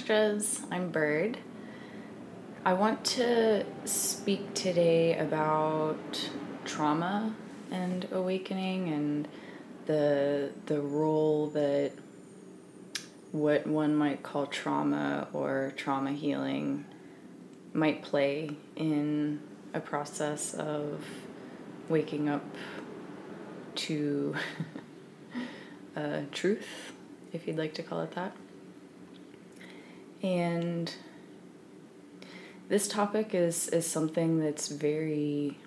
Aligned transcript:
Extras. 0.00 0.62
I'm 0.70 0.90
Bird. 0.90 1.36
I 2.64 2.72
want 2.72 3.04
to 3.16 3.66
speak 3.84 4.54
today 4.54 5.18
about 5.18 6.30
trauma 6.64 7.34
and 7.70 8.08
awakening 8.10 8.88
and 8.88 9.28
the 9.84 10.52
the 10.64 10.80
role 10.80 11.48
that 11.48 11.92
what 13.32 13.66
one 13.66 13.94
might 13.94 14.22
call 14.22 14.46
trauma 14.46 15.28
or 15.34 15.74
trauma 15.76 16.12
healing 16.12 16.86
might 17.74 18.02
play 18.02 18.56
in 18.76 19.42
a 19.74 19.80
process 19.80 20.54
of 20.54 21.04
waking 21.90 22.30
up 22.30 22.56
to 23.74 24.34
uh, 25.94 26.20
truth, 26.32 26.94
if 27.34 27.46
you'd 27.46 27.58
like 27.58 27.74
to 27.74 27.82
call 27.82 28.00
it 28.00 28.12
that. 28.12 28.34
And 30.22 30.92
this 32.68 32.86
topic 32.86 33.34
is, 33.34 33.68
is 33.68 33.86
something 33.86 34.38
that's 34.38 34.68
very, 34.68 35.58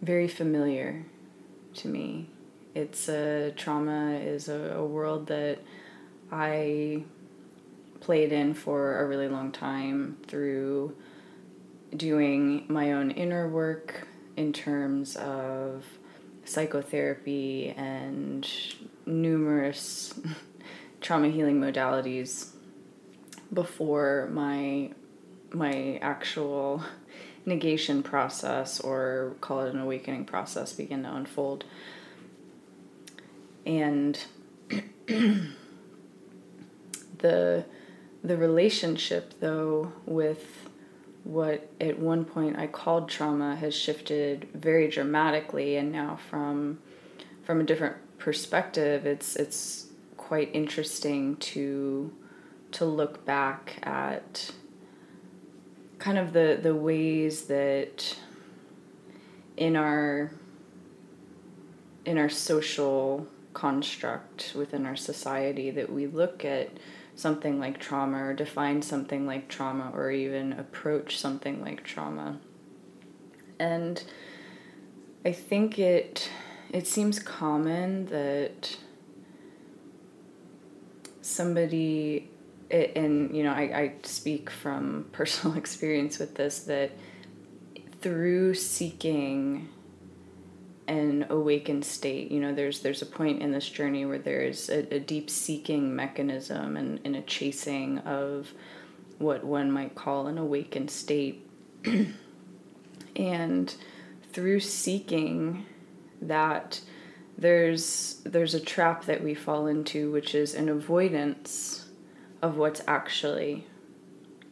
very 0.00 0.28
familiar 0.28 1.04
to 1.74 1.88
me. 1.88 2.28
It's 2.74 3.08
a 3.08 3.52
trauma 3.56 4.12
is 4.12 4.48
a, 4.48 4.74
a 4.76 4.86
world 4.86 5.26
that 5.26 5.58
I 6.30 7.02
played 8.00 8.32
in 8.32 8.54
for 8.54 9.00
a 9.00 9.06
really 9.06 9.28
long 9.28 9.50
time 9.50 10.18
through 10.26 10.94
doing 11.96 12.64
my 12.68 12.92
own 12.92 13.10
inner 13.10 13.48
work 13.48 14.06
in 14.36 14.52
terms 14.52 15.16
of 15.16 15.84
psychotherapy 16.44 17.74
and 17.76 18.48
numerous 19.06 20.14
trauma 21.00 21.28
healing 21.28 21.60
modalities 21.60 22.50
before 23.52 24.28
my 24.32 24.90
my 25.52 25.98
actual 26.02 26.82
negation 27.46 28.02
process 28.02 28.80
or 28.80 29.34
call 29.40 29.62
it 29.62 29.74
an 29.74 29.80
awakening 29.80 30.24
process 30.24 30.72
begin 30.72 31.02
to 31.02 31.14
unfold. 31.14 31.64
And 33.64 34.22
the 37.18 37.64
the 38.22 38.36
relationship 38.36 39.34
though 39.40 39.92
with 40.04 40.68
what 41.24 41.70
at 41.80 41.98
one 41.98 42.24
point 42.24 42.58
I 42.58 42.66
called 42.66 43.08
trauma 43.08 43.56
has 43.56 43.74
shifted 43.74 44.48
very 44.54 44.88
dramatically 44.88 45.76
and 45.76 45.92
now 45.92 46.18
from 46.30 46.78
from 47.44 47.60
a 47.60 47.64
different 47.64 47.96
perspective 48.18 49.06
it's 49.06 49.36
it's 49.36 49.87
quite 50.28 50.50
interesting 50.52 51.36
to 51.36 52.12
to 52.70 52.84
look 52.84 53.24
back 53.24 53.78
at 53.82 54.52
kind 55.98 56.18
of 56.18 56.34
the 56.34 56.58
the 56.62 56.74
ways 56.74 57.44
that 57.44 58.14
in 59.56 59.74
our 59.74 60.30
in 62.04 62.18
our 62.18 62.28
social 62.28 63.26
construct 63.54 64.52
within 64.54 64.84
our 64.84 64.96
society 64.96 65.70
that 65.70 65.90
we 65.90 66.06
look 66.06 66.44
at 66.44 66.68
something 67.14 67.58
like 67.58 67.80
trauma 67.80 68.22
or 68.22 68.34
define 68.34 68.82
something 68.82 69.26
like 69.26 69.48
trauma 69.48 69.90
or 69.94 70.10
even 70.10 70.52
approach 70.52 71.18
something 71.18 71.62
like 71.62 71.82
trauma. 71.84 72.38
And 73.58 74.04
i 75.24 75.32
think 75.32 75.78
it 75.78 76.30
it 76.70 76.86
seems 76.86 77.18
common 77.18 78.04
that 78.06 78.76
somebody 81.28 82.30
and 82.70 83.34
you 83.34 83.42
know 83.42 83.52
I, 83.52 83.62
I 83.62 83.92
speak 84.02 84.50
from 84.50 85.06
personal 85.12 85.56
experience 85.56 86.18
with 86.18 86.34
this 86.34 86.60
that 86.60 86.92
through 88.00 88.54
seeking 88.54 89.68
an 90.86 91.26
awakened 91.28 91.84
state 91.84 92.30
you 92.30 92.40
know 92.40 92.54
there's 92.54 92.80
there's 92.80 93.02
a 93.02 93.06
point 93.06 93.42
in 93.42 93.52
this 93.52 93.68
journey 93.68 94.06
where 94.06 94.18
there's 94.18 94.70
a, 94.70 94.94
a 94.94 95.00
deep 95.00 95.28
seeking 95.28 95.94
mechanism 95.94 96.76
and, 96.76 97.00
and 97.04 97.16
a 97.16 97.22
chasing 97.22 97.98
of 97.98 98.52
what 99.18 99.44
one 99.44 99.70
might 99.70 99.94
call 99.94 100.28
an 100.28 100.38
awakened 100.38 100.90
state. 100.90 101.48
And 103.16 103.74
through 104.32 104.60
seeking 104.60 105.66
that 106.22 106.80
there's 107.38 108.20
there's 108.24 108.54
a 108.54 108.60
trap 108.60 109.04
that 109.04 109.22
we 109.22 109.34
fall 109.34 109.66
into 109.66 110.10
which 110.10 110.34
is 110.34 110.54
an 110.54 110.68
avoidance 110.68 111.86
of 112.42 112.56
what's 112.56 112.82
actually 112.86 113.64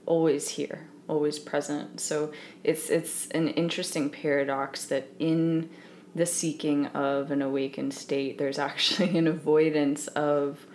always 0.07 0.51
here 0.51 0.89
always 1.09 1.39
present. 1.39 2.01
So 2.01 2.33
it's 2.65 2.91
it's 2.91 3.29
an 3.29 3.49
interesting 3.49 4.11
paradox 4.11 4.85
that 4.87 5.09
in 5.19 5.71
the 6.15 6.27
seeking 6.27 6.87
of 6.87 7.31
an 7.31 7.43
awakened 7.43 7.95
state 7.95 8.39
there's 8.39 8.59
actually 8.71 9.17
an 9.19 9.27
avoidance 9.27 10.07
of 10.09 10.67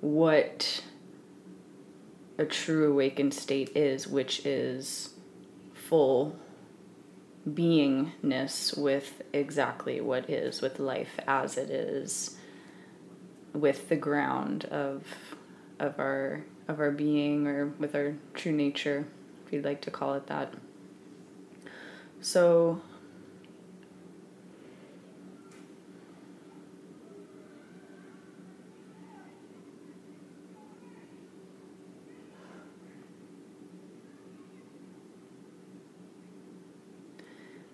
what 0.00 0.82
a 2.38 2.44
true 2.44 2.90
awakened 2.90 3.34
state 3.34 3.76
is 3.76 4.08
which 4.08 4.44
is 4.44 5.10
full 5.74 6.36
beingness 7.48 8.76
with 8.76 9.22
exactly 9.32 10.00
what 10.00 10.30
is, 10.30 10.60
with 10.60 10.78
life 10.78 11.18
as 11.26 11.56
it 11.56 11.70
is, 11.70 12.36
with 13.52 13.88
the 13.88 13.96
ground 13.96 14.64
of 14.66 15.04
of 15.78 15.98
our 15.98 16.44
of 16.68 16.78
our 16.78 16.90
being 16.90 17.46
or 17.46 17.66
with 17.78 17.94
our 17.94 18.14
true 18.34 18.52
nature, 18.52 19.06
if 19.46 19.52
you'd 19.52 19.64
like 19.64 19.80
to 19.82 19.90
call 19.90 20.14
it 20.14 20.26
that. 20.28 20.54
So 22.20 22.80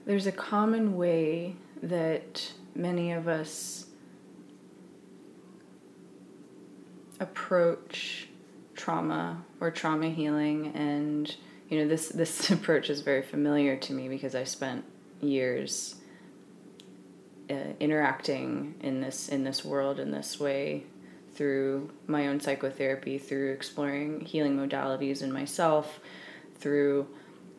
there's 0.09 0.27
a 0.27 0.33
common 0.33 0.97
way 0.97 1.55
that 1.83 2.51
many 2.75 3.13
of 3.13 3.29
us 3.29 3.85
approach 7.21 8.27
trauma 8.75 9.45
or 9.61 9.71
trauma 9.71 10.09
healing 10.09 10.73
and 10.75 11.37
you 11.69 11.79
know 11.79 11.87
this 11.87 12.09
this 12.09 12.51
approach 12.59 12.89
is 12.89 13.03
very 13.03 13.21
familiar 13.21 13.77
to 13.77 13.93
me 13.93 14.09
because 14.09 14.35
I 14.35 14.45
spent 14.45 14.83
years 15.21 15.97
uh, 17.51 17.75
interacting 17.79 18.77
in 18.81 19.03
this 19.03 19.29
in 19.29 19.45
this 19.45 19.63
world 19.63 20.01
in 20.01 20.11
this 20.11 20.41
way 20.41 20.85
through 21.35 21.91
my 22.07 22.29
own 22.29 22.41
psychotherapy 22.41 23.19
through 23.19 23.53
exploring 23.53 24.23
healing 24.23 24.57
modalities 24.57 25.21
in 25.21 25.31
myself 25.31 26.01
through 26.59 27.07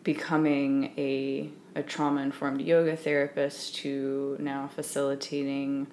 becoming 0.03 0.93
a 0.97 1.51
a 1.75 1.83
trauma 1.83 2.21
informed 2.21 2.61
yoga 2.61 2.95
therapist 2.95 3.75
to 3.75 4.35
now 4.39 4.67
facilitating 4.67 5.87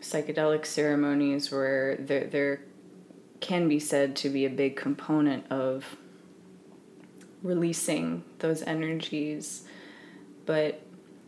psychedelic 0.00 0.64
ceremonies 0.64 1.50
where 1.50 1.96
there, 1.96 2.26
there 2.26 2.60
can 3.40 3.68
be 3.68 3.78
said 3.78 4.16
to 4.16 4.28
be 4.28 4.44
a 4.44 4.50
big 4.50 4.76
component 4.76 5.50
of 5.50 5.96
releasing 7.42 8.22
those 8.38 8.62
energies. 8.62 9.64
But 10.46 10.82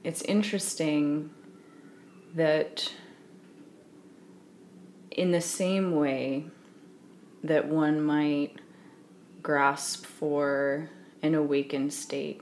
it's 0.04 0.22
interesting 0.22 1.30
that 2.34 2.92
in 5.10 5.32
the 5.32 5.40
same 5.40 5.94
way 5.94 6.46
that 7.44 7.68
one 7.68 8.00
might 8.02 8.56
grasp 9.42 10.06
for 10.06 10.88
an 11.22 11.34
awakened 11.34 11.92
state 11.92 12.40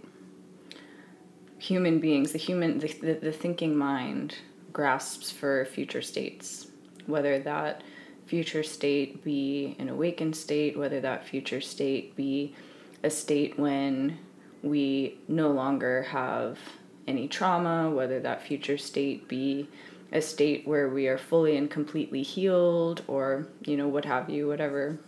human 1.60 2.00
beings, 2.00 2.32
the 2.32 2.38
human, 2.38 2.78
the, 2.78 2.88
the, 3.00 3.14
the 3.14 3.32
thinking 3.32 3.76
mind 3.76 4.36
grasps 4.72 5.30
for 5.30 5.64
future 5.66 6.02
states, 6.02 6.68
whether 7.06 7.38
that 7.38 7.82
future 8.26 8.62
state 8.62 9.22
be 9.22 9.76
an 9.78 9.88
awakened 9.88 10.34
state, 10.34 10.76
whether 10.76 11.00
that 11.00 11.24
future 11.24 11.60
state 11.60 12.16
be 12.16 12.54
a 13.02 13.10
state 13.10 13.58
when 13.58 14.18
we 14.62 15.18
no 15.28 15.50
longer 15.50 16.02
have 16.04 16.58
any 17.06 17.28
trauma, 17.28 17.90
whether 17.90 18.20
that 18.20 18.42
future 18.42 18.78
state 18.78 19.28
be 19.28 19.68
a 20.12 20.20
state 20.20 20.66
where 20.66 20.88
we 20.88 21.06
are 21.08 21.18
fully 21.18 21.56
and 21.56 21.70
completely 21.70 22.22
healed 22.22 23.02
or 23.06 23.46
you 23.64 23.76
know 23.76 23.86
what 23.86 24.04
have 24.04 24.28
you 24.28 24.48
whatever 24.48 24.98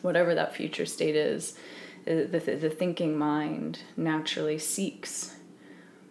whatever 0.00 0.34
that 0.34 0.54
future 0.54 0.86
state 0.86 1.14
is 1.14 1.58
uh, 2.06 2.24
the, 2.30 2.42
the, 2.44 2.56
the 2.56 2.70
thinking 2.70 3.18
mind 3.18 3.80
naturally 3.96 4.58
seeks 4.58 5.36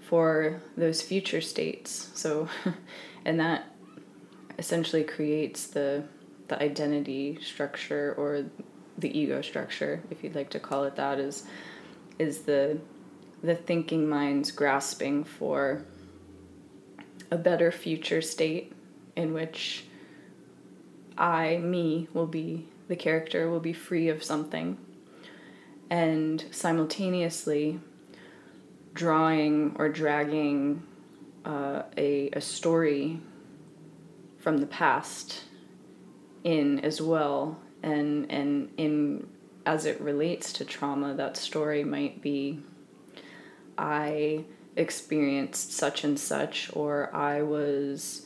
for 0.08 0.62
those 0.76 1.02
future 1.02 1.42
states. 1.42 2.10
So, 2.14 2.48
and 3.26 3.40
that 3.40 3.66
essentially 4.58 5.04
creates 5.04 5.68
the 5.68 6.04
the 6.48 6.62
identity 6.64 7.38
structure 7.42 8.16
or 8.18 8.46
the 8.98 9.18
ego 9.18 9.42
structure, 9.42 10.02
if 10.10 10.24
you'd 10.24 10.36
like 10.36 10.50
to 10.52 10.60
call 10.60 10.86
it 10.86 10.96
that, 10.96 11.20
is 11.20 11.44
is 12.18 12.40
the 12.40 12.80
the 13.44 13.56
thinking 13.56 14.08
mind's 14.08 14.52
grasping 14.52 15.24
for 15.24 15.84
a 17.30 17.38
better 17.38 17.72
future 17.72 18.22
state 18.22 18.74
in 19.16 19.34
which 19.34 19.86
I, 21.18 21.58
me, 21.58 22.08
will 22.14 22.28
be 22.28 22.68
the 22.88 22.96
character, 22.96 23.50
will 23.50 23.60
be 23.60 23.74
free 23.74 24.08
of 24.10 24.24
something, 24.24 24.78
and 25.90 26.44
simultaneously 26.52 27.80
drawing 28.98 29.76
or 29.78 29.88
dragging 29.88 30.84
uh, 31.46 31.84
a, 31.96 32.30
a 32.34 32.42
story 32.42 33.22
from 34.40 34.58
the 34.58 34.68
past 34.68 35.44
in 36.44 36.80
as 36.80 37.02
well. 37.02 37.60
And 37.84 38.30
and 38.32 38.70
in 38.78 39.28
as 39.68 39.86
it 39.86 40.00
relates 40.00 40.54
to 40.54 40.66
trauma 40.66 41.14
that 41.14 41.36
story 41.36 41.84
might 41.84 42.22
be 42.22 42.58
i 43.78 44.46
experienced 44.78 45.74
such 45.74 46.06
and 46.06 46.18
such 46.18 46.72
or 46.74 47.14
i 47.14 47.42
was 47.42 48.26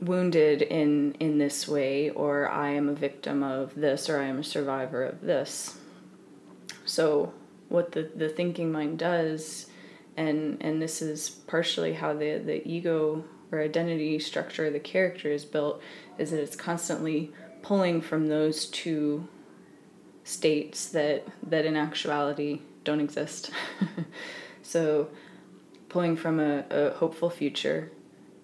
wounded 0.00 0.62
in 0.62 1.12
in 1.20 1.38
this 1.38 1.68
way 1.68 2.10
or 2.10 2.48
i 2.48 2.70
am 2.70 2.88
a 2.88 2.94
victim 2.94 3.42
of 3.42 3.74
this 3.76 4.10
or 4.10 4.18
i 4.18 4.24
am 4.24 4.40
a 4.40 4.44
survivor 4.44 5.02
of 5.04 5.20
this. 5.22 5.78
So 6.84 7.32
what 7.68 7.92
the 7.92 8.10
the 8.14 8.28
thinking 8.28 8.72
mind 8.72 8.98
does. 8.98 9.66
And 10.16 10.58
and 10.60 10.80
this 10.80 11.02
is 11.02 11.28
partially 11.28 11.94
how 11.94 12.14
the 12.14 12.38
the 12.38 12.66
ego 12.66 13.24
or 13.52 13.60
identity 13.60 14.18
structure 14.18 14.66
of 14.66 14.72
the 14.72 14.80
character 14.80 15.30
is 15.30 15.44
built 15.44 15.80
is 16.18 16.30
that 16.30 16.40
it's 16.40 16.56
constantly 16.56 17.32
pulling 17.62 18.00
from 18.00 18.26
those 18.26 18.66
two 18.66 19.28
states 20.24 20.88
that 20.88 21.26
that 21.42 21.64
in 21.64 21.76
actuality 21.76 22.60
don't 22.84 23.00
exist. 23.00 23.50
So 24.66 25.08
pulling 25.88 26.16
from 26.16 26.40
a, 26.40 26.64
a 26.70 26.90
hopeful 26.90 27.30
future 27.30 27.92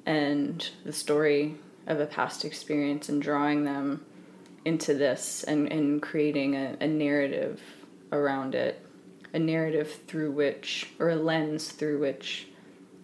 and 0.06 0.66
the 0.84 0.92
story 0.92 1.56
of 1.88 1.98
a 1.98 2.06
past 2.06 2.44
experience 2.44 3.08
and 3.08 3.20
drawing 3.20 3.64
them 3.64 4.04
into 4.64 4.94
this 4.94 5.42
and, 5.42 5.70
and 5.72 6.00
creating 6.00 6.54
a, 6.54 6.76
a 6.80 6.86
narrative 6.86 7.60
around 8.12 8.54
it, 8.54 8.81
a 9.32 9.38
narrative 9.38 10.00
through 10.06 10.32
which, 10.32 10.90
or 10.98 11.10
a 11.10 11.16
lens 11.16 11.68
through 11.68 12.00
which 12.00 12.48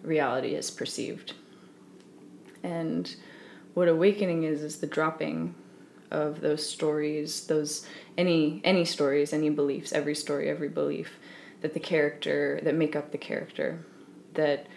reality 0.03 0.55
is 0.55 0.71
perceived. 0.71 1.33
And 2.63 3.13
what 3.73 3.87
awakening 3.87 4.43
is, 4.43 4.63
is 4.63 4.77
the 4.77 4.87
dropping 4.87 5.55
of 6.11 6.41
those 6.41 6.67
stories, 6.67 7.47
those 7.47 7.85
any 8.17 8.61
any 8.63 8.85
stories, 8.85 9.31
any 9.31 9.49
beliefs, 9.49 9.93
every 9.93 10.15
story, 10.15 10.49
every 10.49 10.69
belief 10.69 11.19
that 11.61 11.73
the 11.73 11.79
character 11.79 12.59
that 12.63 12.75
make 12.75 12.95
up 12.95 13.11
the 13.11 13.17
character, 13.17 13.85
that 14.33 14.67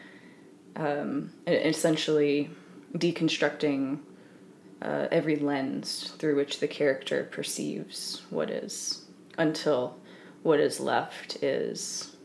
um, 0.77 1.33
essentially 1.47 2.51
deconstructing 2.95 3.99
uh, 4.83 5.07
every 5.11 5.37
lens 5.37 6.13
through 6.19 6.37
which 6.37 6.61
the 6.61 6.69
character 6.69 7.29
perceives 7.31 8.23
what 8.31 8.51
is 8.51 9.05
until 9.39 9.97
what 10.43 10.61
is 10.61 10.81
left 10.81 11.43
is 11.43 12.17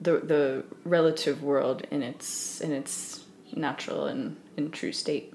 the 0.00 0.18
the 0.18 0.64
relative 0.84 1.42
world 1.42 1.86
in 1.90 2.02
its 2.02 2.60
in 2.60 2.72
its 2.72 3.24
natural 3.54 4.06
and, 4.06 4.36
and 4.56 4.72
true 4.72 4.92
state. 4.92 5.32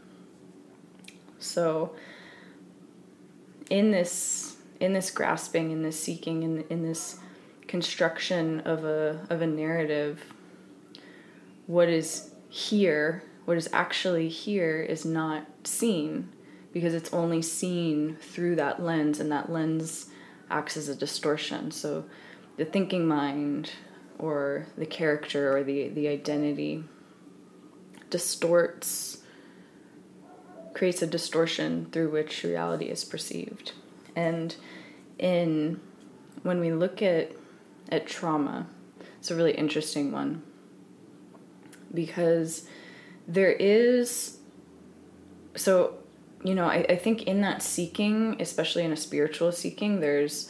So 1.40 1.96
in 3.70 3.92
this 3.92 4.58
in 4.80 4.94
this 4.94 5.12
grasping, 5.12 5.72
in 5.72 5.84
this 5.84 6.00
seeking, 6.00 6.44
in 6.44 6.64
in 6.70 6.84
this 6.84 7.20
construction 7.68 8.62
of 8.62 8.84
a 8.84 9.26
of 9.30 9.42
a 9.42 9.48
narrative 9.48 10.34
what 11.68 11.88
is 11.88 12.32
here, 12.50 13.24
what 13.46 13.56
is 13.56 13.70
actually 13.72 14.28
here, 14.28 14.82
is 14.82 15.06
not 15.06 15.46
seen 15.66 16.30
because 16.74 16.96
it's 16.96 17.14
only 17.14 17.44
seen 17.44 18.16
through 18.20 18.56
that 18.56 18.82
lens, 18.82 19.20
and 19.20 19.32
that 19.32 19.52
lens 19.52 20.09
acts 20.50 20.78
as 20.78 20.90
a 20.90 20.96
distortion. 20.96 21.72
So 21.72 22.06
the 22.58 22.66
thinking 22.66 23.08
mind 23.08 23.72
or 24.18 24.68
the 24.78 24.86
character 24.86 25.56
or 25.56 25.64
the, 25.64 25.90
the 25.90 26.08
identity 26.08 26.84
distorts, 28.10 29.20
creates 30.74 31.02
a 31.02 31.08
distortion 31.08 31.88
through 31.92 32.10
which 32.10 32.44
reality 32.44 32.86
is 32.86 33.04
perceived. 33.04 33.74
And 34.16 34.56
in 35.18 35.80
when 36.44 36.60
we 36.60 36.72
look 36.72 37.02
at 37.02 37.32
at 37.90 38.08
trauma, 38.08 38.68
it's 39.18 39.32
a 39.32 39.36
really 39.36 39.54
interesting 39.54 40.12
one 40.12 40.44
because 41.94 42.68
there 43.28 43.52
is 43.52 44.38
so 45.56 45.99
you 46.44 46.56
know 46.56 46.66
I, 46.66 46.86
I 46.90 46.96
think 46.96 47.24
in 47.24 47.42
that 47.42 47.62
seeking 47.62 48.38
especially 48.40 48.84
in 48.84 48.92
a 48.92 48.98
spiritual 48.98 49.52
seeking 49.52 50.00
there's 50.00 50.50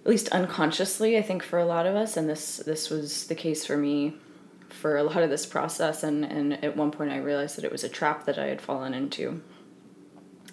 at 0.00 0.06
least 0.06 0.28
unconsciously 0.28 1.16
i 1.16 1.22
think 1.22 1.42
for 1.42 1.58
a 1.58 1.64
lot 1.64 1.86
of 1.86 1.94
us 1.94 2.16
and 2.16 2.28
this 2.28 2.58
this 2.58 2.90
was 2.90 3.26
the 3.26 3.34
case 3.34 3.64
for 3.64 3.76
me 3.76 4.14
for 4.68 4.96
a 4.96 5.02
lot 5.02 5.22
of 5.22 5.30
this 5.30 5.46
process 5.46 6.02
and 6.02 6.24
and 6.24 6.64
at 6.64 6.76
one 6.76 6.90
point 6.90 7.10
i 7.10 7.18
realized 7.18 7.56
that 7.56 7.64
it 7.64 7.72
was 7.72 7.84
a 7.84 7.88
trap 7.88 8.24
that 8.24 8.38
i 8.38 8.46
had 8.46 8.60
fallen 8.60 8.94
into 8.94 9.40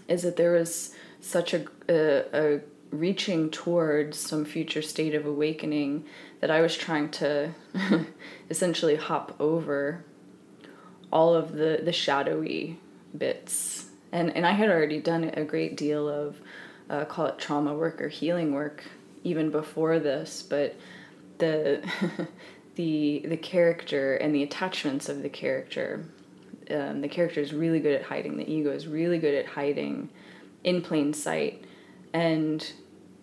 is 0.08 0.22
that 0.24 0.38
there 0.38 0.54
was 0.54 0.94
such 1.20 1.54
a, 1.54 1.66
a, 1.90 2.24
a 2.34 2.62
reaching 2.92 3.50
towards 3.50 4.18
some 4.18 4.46
future 4.46 4.82
state 4.82 5.14
of 5.14 5.26
awakening 5.26 6.06
that 6.40 6.52
I 6.52 6.62
was 6.62 6.76
trying 6.76 7.10
to 7.12 7.54
essentially 8.50 8.96
hop 8.96 9.36
over 9.40 10.06
all 11.12 11.34
of 11.34 11.54
the, 11.54 11.82
the 11.84 11.92
shadowy 11.92 12.80
bits. 13.18 13.87
And, 14.12 14.36
and 14.36 14.46
I 14.46 14.52
had 14.52 14.70
already 14.70 15.00
done 15.00 15.26
a 15.34 15.44
great 15.44 15.76
deal 15.76 16.08
of, 16.08 16.38
uh, 16.90 17.06
call 17.06 17.26
it 17.28 17.38
trauma 17.38 17.74
work 17.74 18.02
or 18.02 18.08
healing 18.08 18.54
work, 18.54 18.84
even 19.24 19.50
before 19.52 20.00
this, 20.00 20.42
but 20.48 20.76
the, 21.40 21.84
the, 22.76 23.26
the 23.26 23.38
character 23.38 24.16
and 24.16 24.34
the 24.34 24.44
attachments 24.44 25.10
of 25.10 25.24
the 25.24 25.30
character, 25.30 26.06
um, 26.72 27.02
the 27.02 27.10
character 27.10 27.42
is 27.42 27.54
really 27.54 27.80
good 27.80 27.96
at 27.96 28.04
hiding, 28.04 28.38
the 28.38 28.50
ego 28.50 28.72
is 28.72 28.88
really 28.88 29.20
good 29.20 29.34
at 29.34 29.46
hiding 29.46 30.10
in 30.64 30.82
plain 30.82 31.14
sight. 31.14 31.64
And 32.14 32.66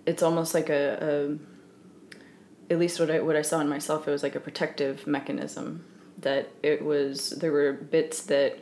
it's 0.07 0.23
almost 0.23 0.55
like 0.55 0.69
a, 0.69 0.99
a 1.01 2.73
at 2.73 2.79
least 2.79 2.99
what 3.01 3.11
I 3.11 3.21
what 3.21 3.37
I 3.37 3.43
saw 3.43 3.61
in 3.61 3.69
myself, 3.69 4.09
it 4.09 4.11
was 4.11 4.23
like 4.23 4.35
a 4.35 4.41
protective 4.41 5.07
mechanism. 5.07 5.85
That 6.19 6.51
it 6.63 6.85
was 6.85 7.31
there 7.31 7.53
were 7.53 7.73
bits 7.73 8.23
that 8.25 8.59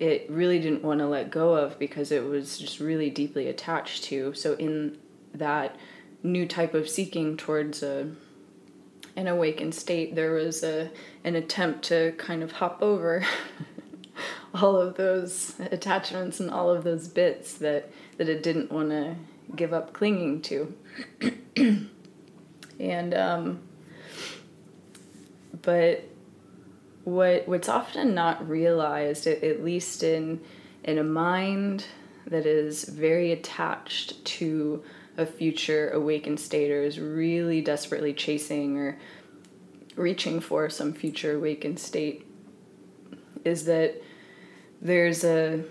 it 0.00 0.26
really 0.30 0.58
didn't 0.58 0.82
want 0.82 0.98
to 1.00 1.06
let 1.06 1.30
go 1.30 1.54
of 1.54 1.78
because 1.78 2.10
it 2.10 2.24
was 2.24 2.58
just 2.58 2.80
really 2.80 3.10
deeply 3.10 3.46
attached 3.48 4.02
to. 4.04 4.32
So 4.32 4.54
in 4.54 4.96
that 5.34 5.76
new 6.22 6.48
type 6.48 6.74
of 6.74 6.88
seeking 6.88 7.36
towards 7.36 7.82
a 7.82 8.10
an 9.16 9.28
awakened 9.28 9.74
state, 9.74 10.14
there 10.14 10.32
was 10.32 10.62
a 10.62 10.90
an 11.22 11.36
attempt 11.36 11.84
to 11.84 12.12
kind 12.12 12.42
of 12.42 12.52
hop 12.52 12.78
over 12.80 13.24
all 14.54 14.76
of 14.76 14.96
those 14.96 15.54
attachments 15.70 16.40
and 16.40 16.50
all 16.50 16.70
of 16.70 16.82
those 16.82 17.06
bits 17.06 17.52
that 17.54 17.90
that 18.16 18.28
it 18.28 18.42
didn't 18.42 18.72
want 18.72 18.88
to 18.88 19.14
give 19.54 19.74
up 19.74 19.92
clinging 19.92 20.40
to. 20.40 20.74
and 22.80 23.14
um, 23.14 23.60
but 25.60 26.04
what 27.04 27.48
what's 27.48 27.68
often 27.68 28.14
not 28.14 28.48
realized, 28.48 29.26
at, 29.26 29.62
least 29.64 30.02
in 30.02 30.40
in 30.84 30.98
a 30.98 31.04
mind 31.04 31.84
that 32.26 32.46
is 32.46 32.84
very 32.84 33.32
attached 33.32 34.24
to 34.24 34.82
a 35.16 35.26
future 35.26 35.90
awakened 35.90 36.40
state 36.40 36.70
or 36.70 36.82
is 36.82 36.98
really 36.98 37.60
desperately 37.60 38.12
chasing 38.12 38.78
or 38.78 38.98
reaching 39.96 40.40
for 40.40 40.70
some 40.70 40.92
future 40.92 41.36
awakened 41.36 41.78
state 41.78 42.26
is 43.44 43.64
that 43.64 44.00
there's 44.80 45.24
a 45.24 45.64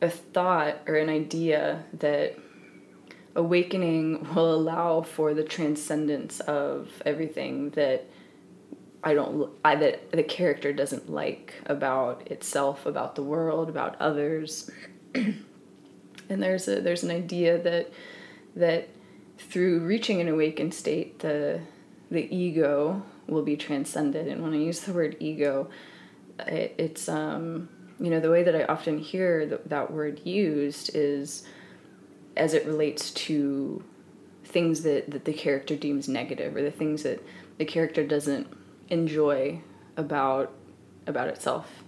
a 0.00 0.08
thought 0.08 0.76
or 0.86 0.94
an 0.94 1.08
idea 1.08 1.84
that 1.92 2.36
awakening 3.34 4.26
will 4.34 4.54
allow 4.54 5.02
for 5.02 5.34
the 5.34 5.44
transcendence 5.44 6.40
of 6.40 7.02
everything 7.04 7.70
that 7.70 8.08
I 9.02 9.14
don't 9.14 9.50
I 9.64 9.76
that 9.76 10.10
the 10.10 10.22
character 10.22 10.72
doesn't 10.72 11.10
like 11.10 11.54
about 11.66 12.30
itself, 12.30 12.86
about 12.86 13.14
the 13.14 13.22
world, 13.22 13.68
about 13.68 14.00
others. 14.00 14.70
and 15.14 15.44
there's 16.28 16.66
a 16.68 16.80
there's 16.80 17.04
an 17.04 17.10
idea 17.10 17.58
that 17.62 17.90
that 18.56 18.88
through 19.38 19.80
reaching 19.80 20.20
an 20.20 20.28
awakened 20.28 20.74
state, 20.74 21.20
the 21.20 21.60
the 22.10 22.34
ego 22.34 23.02
will 23.28 23.42
be 23.42 23.56
transcended. 23.56 24.26
And 24.26 24.42
when 24.42 24.52
I 24.52 24.56
use 24.56 24.80
the 24.80 24.92
word 24.92 25.16
ego, 25.20 25.68
it, 26.46 26.74
it's 26.78 27.08
um 27.08 27.68
you 28.00 28.10
know, 28.10 28.20
the 28.20 28.30
way 28.30 28.42
that 28.42 28.54
I 28.54 28.64
often 28.64 28.98
hear 28.98 29.46
th- 29.46 29.60
that 29.66 29.92
word 29.92 30.20
used 30.24 30.94
is 30.94 31.44
as 32.36 32.54
it 32.54 32.64
relates 32.66 33.10
to 33.10 33.82
things 34.44 34.82
that, 34.82 35.10
that 35.10 35.24
the 35.24 35.32
character 35.32 35.76
deems 35.76 36.08
negative 36.08 36.54
or 36.54 36.62
the 36.62 36.70
things 36.70 37.02
that 37.02 37.22
the 37.58 37.64
character 37.64 38.06
doesn't 38.06 38.46
enjoy 38.88 39.60
about 39.96 40.52
about 41.06 41.28
itself. 41.28 41.84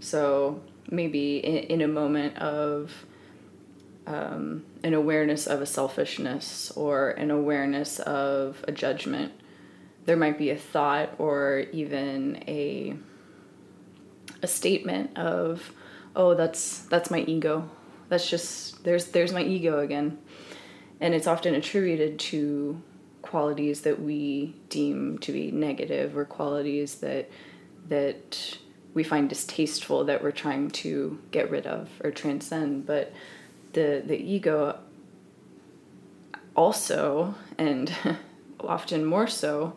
So 0.00 0.62
maybe 0.90 1.38
in, 1.38 1.80
in 1.80 1.80
a 1.82 1.88
moment 1.88 2.36
of 2.38 2.92
um, 4.06 4.64
an 4.82 4.94
awareness 4.94 5.46
of 5.46 5.60
a 5.60 5.66
selfishness 5.66 6.72
or 6.72 7.10
an 7.10 7.30
awareness 7.30 8.00
of 8.00 8.64
a 8.66 8.72
judgment, 8.72 9.32
there 10.04 10.16
might 10.16 10.38
be 10.38 10.50
a 10.50 10.56
thought 10.56 11.10
or 11.18 11.64
even 11.72 12.42
a 12.48 12.96
a 14.42 14.46
statement 14.46 15.16
of, 15.16 15.72
"Oh, 16.16 16.34
that's 16.34 16.80
that's 16.82 17.10
my 17.10 17.20
ego. 17.20 17.68
That's 18.08 18.28
just 18.28 18.82
there's 18.84 19.06
there's 19.06 19.32
my 19.32 19.42
ego 19.42 19.78
again," 19.78 20.18
and 21.00 21.14
it's 21.14 21.26
often 21.26 21.54
attributed 21.54 22.18
to 22.18 22.82
qualities 23.22 23.82
that 23.82 24.00
we 24.00 24.54
deem 24.68 25.18
to 25.18 25.32
be 25.32 25.50
negative 25.50 26.16
or 26.16 26.24
qualities 26.24 26.96
that 26.96 27.30
that 27.88 28.58
we 28.94 29.02
find 29.02 29.28
distasteful 29.28 30.04
that 30.04 30.22
we're 30.22 30.30
trying 30.30 30.70
to 30.70 31.18
get 31.30 31.50
rid 31.50 31.66
of 31.66 31.88
or 32.04 32.10
transcend. 32.10 32.86
But 32.86 33.12
the 33.72 34.02
the 34.04 34.16
ego 34.16 34.78
also 36.54 37.34
and 37.56 37.92
often 38.60 39.04
more 39.04 39.26
so 39.26 39.74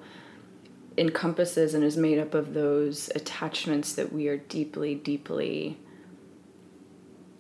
encompasses 0.98 1.74
and 1.74 1.84
is 1.84 1.98
made 1.98 2.20
up 2.20 2.34
of 2.34 2.54
those 2.54 3.10
attachments 3.16 3.94
that 3.94 4.12
we 4.14 4.28
are 4.28 4.38
deeply 4.38 4.96
deeply 4.96 5.78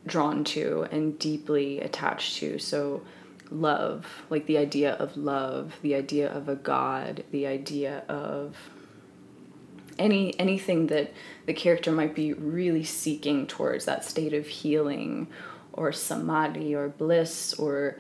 drawn 0.06 0.44
to 0.44 0.88
and 0.92 1.18
deeply 1.18 1.80
attached 1.82 2.38
to. 2.38 2.60
So 2.60 3.02
love 3.52 4.24
like 4.30 4.46
the 4.48 4.58
idea 4.58 4.94
of 4.94 5.16
love 5.16 5.76
the 5.82 5.96
idea 5.96 6.32
of 6.32 6.50
a 6.50 6.56
god 6.56 7.24
the 7.32 7.46
idea 7.46 8.04
of 8.10 8.56
any 9.98 10.38
anything 10.40 10.88
that 10.88 11.14
the 11.46 11.54
character 11.54 11.92
might 11.92 12.16
be 12.16 12.34
really 12.34 12.84
seeking 12.84 13.46
towards 13.46 13.86
that 13.86 14.04
state 14.04 14.34
of 14.34 14.48
healing 14.48 15.28
or 15.74 15.92
samadhi 15.92 16.74
or 16.74 16.90
bliss 16.90 17.54
or 17.54 17.98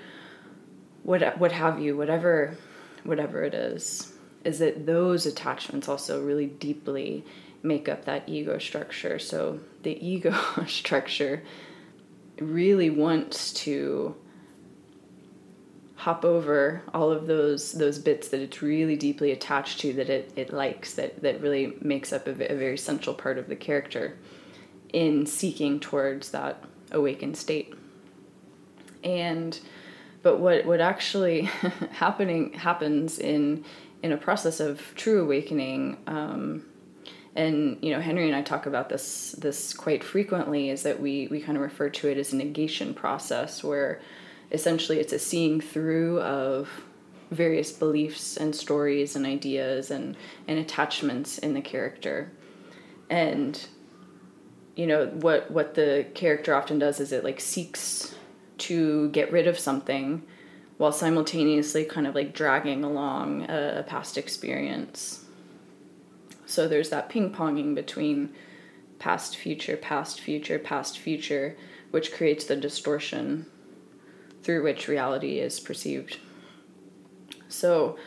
what 1.03 1.37
what 1.37 1.51
have 1.51 1.79
you 1.79 1.95
whatever 1.95 2.57
whatever 3.03 3.43
it 3.43 3.53
is 3.53 4.13
is 4.43 4.59
that 4.59 4.85
those 4.85 5.25
attachments 5.25 5.89
also 5.89 6.23
really 6.23 6.45
deeply 6.45 7.25
make 7.65 7.89
up 7.89 8.05
that 8.05 8.29
ego 8.29 8.57
structure. 8.59 9.19
So 9.19 9.59
the 9.83 10.07
ego 10.07 10.33
structure 10.67 11.43
really 12.39 12.89
wants 12.89 13.51
to 13.53 14.15
hop 16.05 16.23
over 16.23 16.83
all 16.93 17.11
of 17.11 17.25
those 17.25 17.71
those 17.71 17.97
bits 17.97 18.27
that 18.27 18.39
it's 18.39 18.61
really 18.61 18.95
deeply 18.95 19.31
attached 19.31 19.79
to 19.79 19.91
that 19.91 20.07
it, 20.07 20.31
it 20.35 20.53
likes 20.53 20.93
that 20.93 21.19
that 21.23 21.41
really 21.41 21.75
makes 21.81 22.13
up 22.13 22.27
a, 22.27 22.51
a 22.51 22.55
very 22.55 22.77
central 22.77 23.15
part 23.15 23.39
of 23.39 23.47
the 23.47 23.55
character 23.55 24.15
in 24.93 25.25
seeking 25.25 25.79
towards 25.79 26.29
that 26.29 26.63
awakened 26.91 27.35
state. 27.35 27.73
And 29.03 29.59
but 30.21 30.37
what 30.37 30.63
what 30.67 30.79
actually 30.79 31.41
happening 31.93 32.53
happens 32.53 33.17
in 33.17 33.65
in 34.03 34.11
a 34.11 34.17
process 34.17 34.59
of 34.59 34.93
true 34.93 35.23
awakening 35.23 35.97
um, 36.05 36.63
and 37.33 37.79
you 37.81 37.91
know 37.91 37.99
henry 37.99 38.27
and 38.27 38.35
i 38.35 38.41
talk 38.41 38.67
about 38.67 38.87
this 38.89 39.31
this 39.39 39.73
quite 39.73 40.03
frequently 40.03 40.69
is 40.69 40.83
that 40.83 41.01
we 41.01 41.27
we 41.31 41.41
kind 41.41 41.57
of 41.57 41.63
refer 41.63 41.89
to 41.89 42.07
it 42.07 42.17
as 42.17 42.31
a 42.31 42.35
negation 42.35 42.93
process 42.93 43.63
where 43.63 43.99
essentially 44.51 44.99
it's 44.99 45.13
a 45.13 45.19
seeing 45.19 45.61
through 45.61 46.21
of 46.21 46.69
various 47.31 47.71
beliefs 47.71 48.37
and 48.37 48.55
stories 48.55 49.15
and 49.15 49.25
ideas 49.25 49.91
and, 49.91 50.15
and 50.47 50.59
attachments 50.59 51.37
in 51.37 51.53
the 51.53 51.61
character. 51.61 52.31
And 53.09 53.59
you 54.75 54.87
know 54.87 55.07
what 55.07 55.49
what 55.51 55.75
the 55.75 56.05
character 56.15 56.53
often 56.53 56.79
does 56.79 56.99
is 56.99 57.11
it 57.11 57.23
like 57.23 57.39
seeks 57.39 58.15
to 58.57 59.09
get 59.09 59.31
rid 59.31 59.47
of 59.47 59.57
something 59.57 60.23
while 60.77 60.91
simultaneously 60.91 61.85
kind 61.85 62.05
of 62.05 62.15
like 62.15 62.33
dragging 62.33 62.83
along 62.83 63.49
a, 63.49 63.79
a 63.79 63.83
past 63.83 64.17
experience. 64.17 65.23
So 66.45 66.67
there's 66.67 66.89
that 66.89 67.09
ping 67.09 67.33
ponging 67.33 67.73
between 67.73 68.33
past, 68.99 69.35
future, 69.35 69.77
past, 69.77 70.19
future, 70.19 70.59
past, 70.59 70.99
future, 70.99 71.55
which 71.91 72.13
creates 72.13 72.45
the 72.45 72.55
distortion 72.55 73.45
through 74.45 74.63
which 74.63 74.87
reality 74.87 75.39
is 75.39 75.59
perceived. 75.59 76.19
So, 77.49 77.97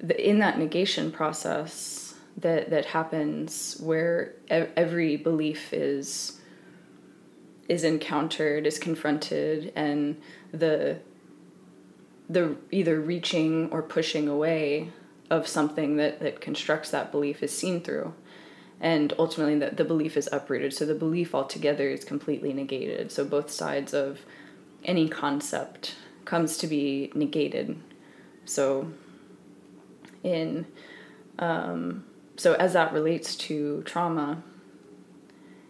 the, 0.00 0.28
in 0.28 0.38
that 0.38 0.58
negation 0.58 1.12
process 1.12 2.14
that 2.38 2.70
that 2.70 2.86
happens, 2.86 3.76
where 3.80 4.34
ev- 4.48 4.70
every 4.76 5.16
belief 5.16 5.72
is 5.72 6.40
is 7.68 7.84
encountered, 7.84 8.66
is 8.66 8.78
confronted, 8.78 9.72
and 9.76 10.16
the 10.52 10.98
the 12.28 12.56
either 12.70 12.98
reaching 12.98 13.70
or 13.70 13.82
pushing 13.82 14.28
away 14.28 14.90
of 15.30 15.46
something 15.46 15.96
that 15.96 16.20
that 16.20 16.40
constructs 16.40 16.90
that 16.90 17.12
belief 17.12 17.42
is 17.42 17.56
seen 17.56 17.82
through. 17.82 18.14
And 18.78 19.14
ultimately 19.18 19.58
the, 19.58 19.74
the 19.74 19.84
belief 19.84 20.18
is 20.18 20.28
uprooted. 20.30 20.74
So 20.74 20.84
the 20.84 20.94
belief 20.94 21.34
altogether 21.34 21.88
is 21.88 22.04
completely 22.04 22.52
negated. 22.52 23.10
So 23.10 23.24
both 23.24 23.50
sides 23.50 23.94
of 23.94 24.20
any 24.84 25.08
concept 25.08 25.94
comes 26.24 26.56
to 26.58 26.66
be 26.66 27.10
negated. 27.14 27.78
So, 28.44 28.92
in 30.22 30.66
um, 31.38 32.04
so 32.36 32.54
as 32.54 32.74
that 32.74 32.92
relates 32.92 33.36
to 33.36 33.82
trauma, 33.82 34.42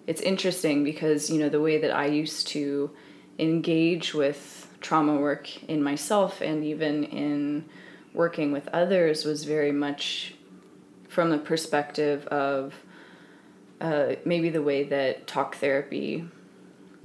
it's 0.07 0.21
interesting 0.21 0.85
because 0.85 1.31
you 1.31 1.39
know 1.39 1.49
the 1.49 1.61
way 1.61 1.79
that 1.81 1.91
I 1.91 2.07
used 2.07 2.49
to 2.49 2.91
engage 3.39 4.15
with 4.15 4.69
trauma 4.81 5.17
work 5.17 5.63
in 5.65 5.83
myself 5.83 6.41
and 6.41 6.65
even 6.65 7.05
in 7.05 7.65
working 8.15 8.53
with 8.53 8.69
others 8.69 9.25
was 9.25 9.45
very 9.45 9.73
much 9.73 10.35
from 11.09 11.31
the 11.31 11.39
perspective 11.39 12.27
of 12.29 12.75
uh, 13.81 14.15
maybe 14.25 14.49
the 14.49 14.63
way 14.63 14.85
that 14.85 15.27
talk 15.27 15.57
therapy 15.57 16.25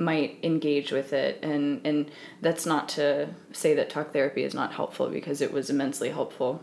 might 0.01 0.37
engage 0.43 0.91
with 0.91 1.13
it. 1.13 1.39
And 1.43 1.81
and 1.85 2.11
that's 2.41 2.65
not 2.65 2.89
to 2.89 3.29
say 3.51 3.73
that 3.75 3.89
talk 3.89 4.13
therapy 4.13 4.43
is 4.43 4.53
not 4.53 4.73
helpful 4.73 5.09
because 5.09 5.41
it 5.41 5.51
was 5.51 5.69
immensely 5.69 6.09
helpful 6.09 6.61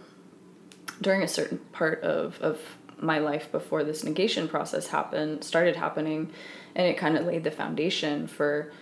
during 1.01 1.23
a 1.23 1.29
certain 1.29 1.59
part 1.73 2.03
of 2.03 2.39
of 2.41 2.61
my 3.01 3.19
life 3.19 3.51
before 3.53 3.85
this 3.85 4.03
negation 4.03 4.49
process 4.49 4.89
happened 4.89 5.45
started 5.45 5.77
happening. 5.77 6.31
And 6.75 6.87
it 6.87 6.97
kind 6.97 7.17
of 7.17 7.27
laid 7.27 7.45
the 7.45 7.51
foundation 7.51 8.27
for 8.27 8.73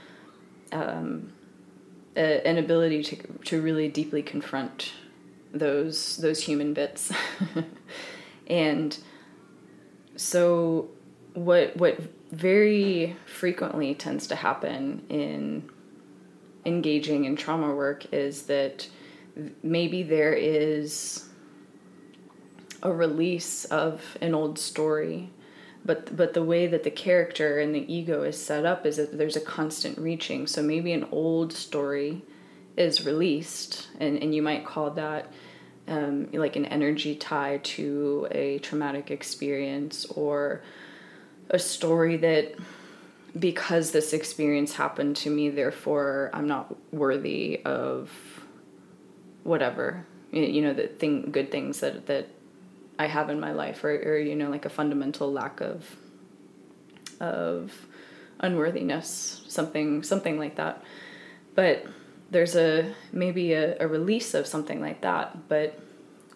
um, 0.72 1.32
a, 2.16 2.46
an 2.46 2.58
ability 2.58 3.02
to 3.04 3.16
to 3.44 3.62
really 3.62 3.88
deeply 3.88 4.22
confront 4.22 4.92
those 5.52 6.16
those 6.16 6.42
human 6.42 6.72
bits. 6.75 7.12
And 8.46 8.96
so 10.16 10.88
what 11.37 11.76
what 11.76 11.99
very 12.33 13.14
frequently 13.26 13.95
tends 13.95 14.26
to 14.26 14.35
happen 14.35 15.05
in 15.09 15.69
engaging 16.64 17.25
in 17.25 17.37
trauma 17.37 17.73
work 17.75 18.12
is 18.12 18.43
that 18.43 18.88
maybe 19.62 20.02
there 20.02 20.33
is 20.33 21.28
a 22.83 22.90
release 22.90 23.64
of 23.66 24.02
an 24.21 24.35
old 24.35 24.59
story 24.59 25.31
but 25.87 26.16
but 26.16 26.35
the 26.35 26.43
way 26.43 26.66
that 26.66 26.83
the 26.83 26.90
character 26.90 27.61
and 27.61 27.75
the 27.75 27.93
ego 27.93 28.25
is 28.25 28.43
set 28.43 28.66
up 28.66 28.85
is 28.85 28.97
that 28.97 29.16
there's 29.16 29.37
a 29.37 29.40
constant 29.40 29.97
reaching. 29.99 30.47
So 30.47 30.62
maybe 30.62 30.93
an 30.93 31.07
old 31.12 31.52
story 31.52 32.23
is 32.76 33.07
released 33.07 33.88
and, 34.00 34.21
and 34.23 34.35
you 34.35 34.43
might 34.43 34.66
call 34.66 34.90
that 34.90 35.33
um, 35.88 36.28
like 36.33 36.57
an 36.57 36.66
energy 36.66 37.14
tie 37.14 37.61
to 37.62 38.26
a 38.33 38.59
traumatic 38.59 39.11
experience 39.11 40.05
or 40.07 40.62
a 41.50 41.58
story 41.58 42.16
that 42.16 42.54
because 43.38 43.90
this 43.90 44.12
experience 44.12 44.74
happened 44.74 45.14
to 45.14 45.30
me 45.30 45.50
therefore 45.50 46.30
i'm 46.32 46.46
not 46.46 46.74
worthy 46.92 47.60
of 47.64 48.10
whatever 49.44 50.06
you 50.32 50.62
know 50.62 50.72
the 50.72 50.86
thing 50.86 51.30
good 51.30 51.50
things 51.50 51.80
that 51.80 52.06
that 52.06 52.28
i 52.98 53.06
have 53.06 53.30
in 53.30 53.38
my 53.38 53.52
life 53.52 53.84
or, 53.84 53.90
or 53.90 54.18
you 54.18 54.34
know 54.34 54.48
like 54.48 54.64
a 54.64 54.70
fundamental 54.70 55.30
lack 55.30 55.60
of 55.60 55.96
of 57.20 57.86
unworthiness 58.40 59.42
something 59.48 60.02
something 60.02 60.38
like 60.38 60.56
that. 60.56 60.82
But 61.54 61.86
there's 62.30 62.56
a 62.56 62.94
maybe 63.12 63.52
a, 63.52 63.78
a 63.80 63.86
release 63.86 64.34
of 64.34 64.46
something 64.46 64.80
like 64.80 65.00
that 65.02 65.48
but 65.48 65.78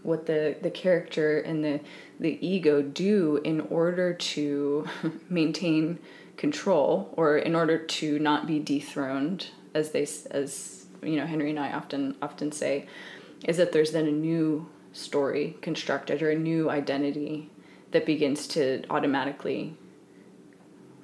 what 0.02 0.26
the 0.26 0.56
the 0.62 0.70
character 0.70 1.40
and 1.40 1.64
the 1.64 1.80
the 2.20 2.46
ego 2.46 2.82
do 2.82 3.40
in 3.42 3.62
order 3.62 4.12
to 4.12 4.86
maintain 5.28 5.98
control 6.36 7.12
or 7.16 7.38
in 7.38 7.54
order 7.56 7.78
to 7.78 8.18
not 8.18 8.46
be 8.46 8.58
dethroned 8.58 9.48
as 9.74 9.90
they 9.90 10.02
as 10.30 10.86
you 11.02 11.16
know 11.16 11.26
Henry 11.26 11.50
and 11.50 11.58
I 11.58 11.72
often 11.72 12.14
often 12.22 12.52
say 12.52 12.86
is 13.46 13.56
that 13.56 13.72
there's 13.72 13.92
then 13.92 14.06
a 14.06 14.12
new 14.12 14.68
story 14.92 15.56
constructed 15.62 16.22
or 16.22 16.30
a 16.30 16.38
new 16.38 16.68
identity 16.68 17.50
that 17.92 18.04
begins 18.04 18.46
to 18.48 18.84
automatically 18.90 19.76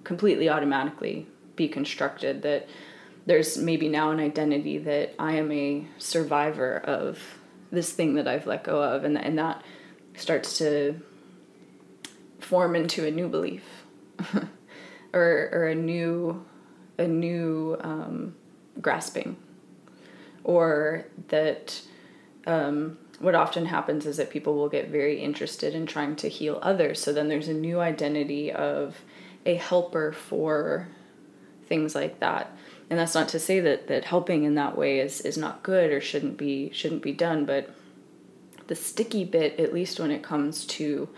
completely 0.04 0.48
automatically 0.48 1.26
be 1.56 1.68
constructed 1.68 2.42
that 2.42 2.68
there's 3.24 3.56
maybe 3.56 3.88
now 3.88 4.10
an 4.10 4.20
identity 4.20 4.78
that 4.78 5.14
I 5.18 5.32
am 5.32 5.50
a 5.50 5.86
survivor 5.98 6.78
of 6.78 7.18
this 7.70 7.92
thing 7.92 8.14
that 8.14 8.28
I've 8.28 8.46
let 8.46 8.64
go 8.64 8.82
of 8.82 9.04
and 9.04 9.18
and 9.18 9.38
that 9.38 9.62
starts 10.16 10.58
to 10.58 11.00
form 12.38 12.76
into 12.76 13.06
a 13.06 13.10
new 13.10 13.28
belief 13.28 13.64
or 15.12 15.48
or 15.52 15.66
a 15.66 15.74
new 15.74 16.44
a 16.98 17.06
new 17.06 17.76
um, 17.80 18.34
grasping, 18.80 19.36
or 20.44 21.06
that 21.28 21.80
um, 22.46 22.98
what 23.18 23.34
often 23.34 23.66
happens 23.66 24.06
is 24.06 24.16
that 24.16 24.30
people 24.30 24.54
will 24.54 24.68
get 24.68 24.88
very 24.88 25.20
interested 25.20 25.74
in 25.74 25.86
trying 25.86 26.16
to 26.16 26.28
heal 26.28 26.58
others. 26.62 27.00
So 27.02 27.12
then 27.12 27.28
there's 27.28 27.48
a 27.48 27.54
new 27.54 27.80
identity 27.80 28.52
of 28.52 28.96
a 29.44 29.54
helper 29.54 30.12
for 30.12 30.88
things 31.66 31.94
like 31.94 32.20
that. 32.20 32.56
And 32.88 32.98
that's 32.98 33.14
not 33.14 33.28
to 33.30 33.40
say 33.40 33.60
that, 33.60 33.88
that 33.88 34.04
helping 34.04 34.44
in 34.44 34.54
that 34.54 34.76
way 34.76 35.00
is, 35.00 35.20
is 35.20 35.36
not 35.36 35.62
good 35.62 35.90
or 35.90 36.00
shouldn't 36.00 36.36
be 36.36 36.70
shouldn't 36.72 37.02
be 37.02 37.12
done, 37.12 37.44
but 37.44 37.70
the 38.68 38.74
sticky 38.74 39.24
bit, 39.24 39.58
at 39.60 39.72
least 39.72 40.00
when 40.00 40.10
it 40.10 40.22
comes 40.22 40.64
to 40.66 41.08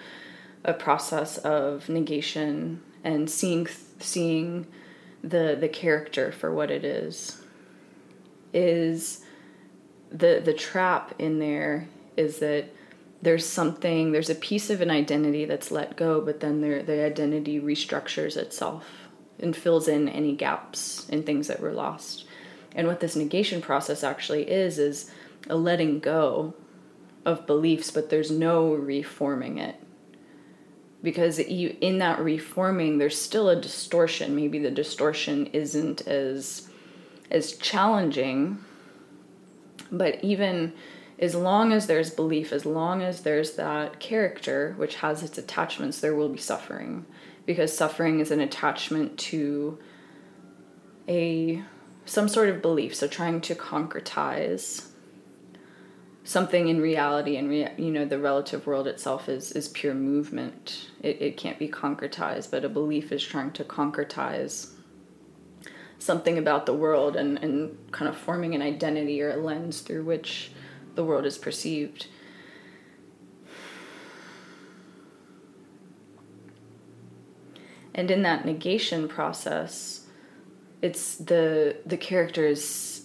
a 0.65 0.73
process 0.73 1.39
of 1.39 1.89
negation 1.89 2.83
and 3.05 3.31
seeing 3.31 3.67
seeing 4.01 4.67
the 5.23 5.57
the 5.59 5.69
character 5.69 6.33
for 6.33 6.53
what 6.53 6.71
it 6.71 6.85
is 6.85 7.41
is 8.53 9.25
the 10.11 10.41
the 10.45 10.53
trap 10.53 11.15
in 11.19 11.39
there 11.39 11.89
is 12.17 12.39
that 12.39 12.65
there's 13.23 13.47
something 13.47 14.13
there's 14.13 14.31
a 14.31 14.35
piece 14.35 14.71
of 14.71 14.81
an 14.81 14.91
identity 14.91 15.45
that's 15.45 15.71
let 15.71 15.97
go 15.97 16.21
but 16.21 16.41
then 16.41 16.61
there 16.61 16.83
the 16.83 17.05
identity 17.05 17.61
restructures 17.61 18.37
itself 18.37 19.09
and 19.41 19.57
fills 19.57 19.89
in 19.89 20.09
any 20.09 20.35
gaps 20.35 21.09
in 21.09 21.23
things 21.23 21.49
that 21.49 21.61
were 21.61 21.73
lost. 21.73 22.25
And 22.75 22.87
what 22.87 23.01
this 23.01 23.17
negation 23.17 23.61
process 23.61 24.03
actually 24.03 24.51
is 24.51 24.79
is 24.79 25.11
a 25.49 25.57
letting 25.57 26.01
go 26.01 26.55
of 27.25 27.47
beliefs 27.47 27.91
but 27.91 28.11
there's 28.11 28.31
no 28.31 28.75
reforming 28.75 29.59
it. 29.59 29.77
Because 31.03 31.39
in 31.39 31.99
that 31.99 32.21
reforming 32.21 32.99
there's 32.99 33.21
still 33.21 33.49
a 33.49 33.61
distortion. 33.61 34.35
Maybe 34.35 34.59
the 34.59 34.71
distortion 34.71 35.47
isn't 35.47 36.07
as 36.07 36.69
as 37.31 37.53
challenging 37.53 38.59
but 39.91 40.23
even 40.23 40.73
as 41.19 41.35
long 41.35 41.73
as 41.73 41.87
there's 41.87 42.11
belief 42.11 42.53
as 42.53 42.65
long 42.65 43.03
as 43.03 43.23
there's 43.23 43.57
that 43.57 43.99
character 44.01 44.75
which 44.77 44.97
has 44.97 45.23
its 45.23 45.39
attachments 45.39 46.01
there 46.01 46.15
will 46.15 46.29
be 46.29 46.39
suffering. 46.39 47.07
Because 47.47 47.75
suffering 47.75 48.21
is 48.21 48.31
an 48.31 48.41
attachment 48.41 49.19
to 49.19 49.79
a 51.09 51.63
some 52.05 52.29
sort 52.29 52.49
of 52.49 52.63
belief. 52.63 52.95
So 52.95 53.07
trying 53.07 53.41
to 53.43 53.55
concretize 53.55 54.89
something 56.29 56.69
in 56.69 56.79
reality 56.79 57.39
and 57.39 57.49
rea- 57.49 57.73
you 57.79 57.91
know 57.91 58.05
the 58.05 58.19
relative 58.19 58.67
world 58.67 58.87
itself 58.87 59.31
is 59.31 59.51
is 59.53 59.67
pure 59.69 59.95
movement. 59.95 60.91
It, 61.03 61.23
it 61.23 61.37
can't 61.39 61.59
be 61.59 61.69
concretized 61.69 62.51
but 62.51 62.67
a 62.67 62.69
belief 62.69 63.11
is 63.13 63.25
trying 63.25 63.53
to 63.53 63.65
concretize 63.65 64.73
something 65.99 66.37
about 66.37 66.67
the 66.67 66.75
world 66.75 67.17
and 67.17 67.39
and 67.39 67.79
kind 67.93 68.11
of 68.11 68.17
forming 68.17 68.55
an 68.55 68.61
identity 68.61 69.23
or 69.23 69.31
a 69.31 69.37
lens 69.37 69.81
through 69.81 70.05
which 70.05 70.53
the 70.97 71.03
world 71.03 71.25
is 71.25 71.39
perceived. 71.39 72.09
And 77.95 78.11
in 78.11 78.21
that 78.23 78.45
negation 78.45 79.09
process 79.09 80.05
it's 80.83 81.17
the 81.17 81.79
the 81.87 81.97
characters 81.97 82.98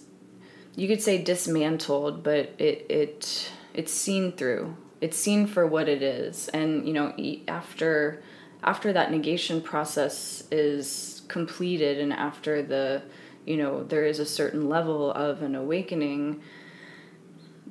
you 0.76 0.88
could 0.88 1.02
say 1.02 1.22
dismantled, 1.22 2.22
but 2.22 2.52
it 2.58 2.86
it 2.88 3.50
it's 3.72 3.92
seen 3.92 4.32
through. 4.32 4.76
It's 5.00 5.16
seen 5.16 5.46
for 5.46 5.66
what 5.66 5.88
it 5.88 6.02
is, 6.02 6.48
and 6.48 6.86
you 6.86 6.92
know 6.92 7.14
after 7.48 8.22
after 8.62 8.92
that 8.92 9.10
negation 9.10 9.60
process 9.60 10.44
is 10.50 11.22
completed, 11.28 11.98
and 11.98 12.12
after 12.12 12.62
the 12.62 13.02
you 13.44 13.56
know 13.56 13.84
there 13.84 14.04
is 14.04 14.18
a 14.18 14.26
certain 14.26 14.68
level 14.68 15.12
of 15.12 15.42
an 15.42 15.54
awakening, 15.54 16.42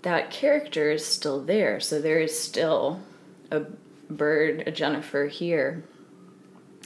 that 0.01 0.31
character 0.31 0.91
is 0.91 1.05
still 1.05 1.41
there. 1.41 1.79
So 1.79 1.99
there 1.99 2.19
is 2.19 2.37
still 2.39 3.01
a 3.51 3.61
bird, 4.09 4.63
a 4.65 4.71
Jennifer 4.71 5.25
here, 5.25 5.83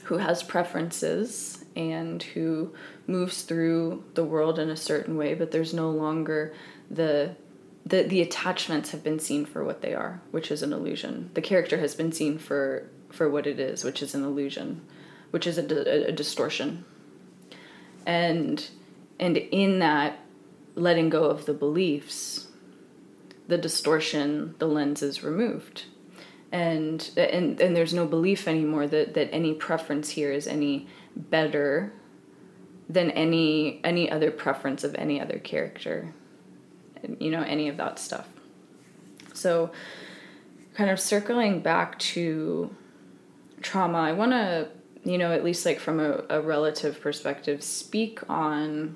who 0.03 0.17
has 0.17 0.41
preferences 0.41 1.63
and 1.77 2.23
who 2.23 2.73
moves 3.05 3.43
through 3.43 4.03
the 4.15 4.23
world 4.23 4.57
in 4.57 4.69
a 4.69 4.75
certain 4.75 5.15
way, 5.15 5.35
but 5.35 5.51
there's 5.51 5.73
no 5.75 5.91
longer 5.91 6.53
the 6.89 7.35
the 7.85 8.03
the 8.03 8.21
attachments 8.21 8.91
have 8.91 9.03
been 9.03 9.19
seen 9.19 9.45
for 9.45 9.63
what 9.63 9.81
they 9.81 9.93
are, 9.93 10.19
which 10.31 10.51
is 10.51 10.63
an 10.63 10.73
illusion. 10.73 11.29
The 11.35 11.41
character 11.41 11.77
has 11.77 11.93
been 11.93 12.11
seen 12.11 12.39
for 12.39 12.89
for 13.09 13.29
what 13.29 13.45
it 13.45 13.59
is, 13.59 13.83
which 13.83 14.01
is 14.01 14.15
an 14.15 14.23
illusion, 14.23 14.81
which 15.29 15.45
is 15.45 15.57
a, 15.59 15.61
a, 15.61 16.09
a 16.09 16.11
distortion. 16.11 16.83
And 18.05 18.67
and 19.19 19.37
in 19.37 19.79
that 19.79 20.19
letting 20.75 21.09
go 21.09 21.25
of 21.25 21.45
the 21.45 21.53
beliefs, 21.53 22.47
the 23.47 23.57
distortion, 23.57 24.55
the 24.57 24.67
lens 24.67 25.03
is 25.03 25.23
removed. 25.23 25.85
And 26.51 27.07
and 27.15 27.61
and 27.61 27.75
there's 27.75 27.93
no 27.93 28.07
belief 28.07 28.47
anymore 28.47 28.87
that 28.87 29.13
that 29.13 29.29
any 29.31 29.53
preference 29.53 30.09
here 30.09 30.31
is 30.31 30.47
any 30.47 30.87
better 31.17 31.91
than 32.89 33.12
any 33.12 33.82
any 33.84 34.10
other 34.10 34.32
preference 34.32 34.84
of 34.84 34.95
any 34.95 35.19
other 35.19 35.39
character 35.39 36.13
you 37.19 37.32
know 37.32 37.41
any 37.41 37.67
of 37.67 37.77
that 37.77 37.99
stuff. 37.99 38.27
So 39.34 39.71
kind 40.73 40.89
of 40.89 40.99
circling 40.99 41.60
back 41.60 41.97
to 41.97 42.75
trauma 43.63 43.97
i 43.97 44.12
want 44.12 44.32
to 44.32 44.69
you 45.03 45.17
know 45.17 45.32
at 45.32 45.43
least 45.43 45.65
like 45.65 45.80
from 45.80 45.99
a, 45.99 46.23
a 46.30 46.39
relative 46.39 47.01
perspective 47.01 47.63
speak 47.63 48.19
on 48.30 48.95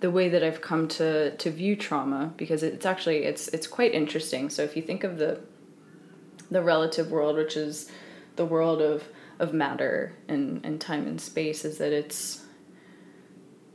the 0.00 0.10
way 0.10 0.28
that 0.28 0.42
i've 0.42 0.60
come 0.60 0.88
to 0.88 1.30
to 1.36 1.48
view 1.48 1.76
trauma 1.76 2.32
because 2.36 2.64
it's 2.64 2.84
actually 2.84 3.18
it's 3.18 3.46
it's 3.48 3.68
quite 3.68 3.94
interesting. 3.94 4.50
So 4.50 4.62
if 4.62 4.76
you 4.76 4.82
think 4.82 5.04
of 5.04 5.18
the 5.18 5.40
the 6.50 6.60
relative 6.60 7.10
world 7.10 7.36
which 7.36 7.56
is 7.56 7.90
the 8.34 8.44
world 8.44 8.82
of 8.82 9.04
of 9.42 9.52
matter 9.52 10.14
and, 10.28 10.64
and 10.64 10.80
time 10.80 11.06
and 11.06 11.20
space 11.20 11.64
is 11.64 11.78
that 11.78 11.92
it's 11.92 12.44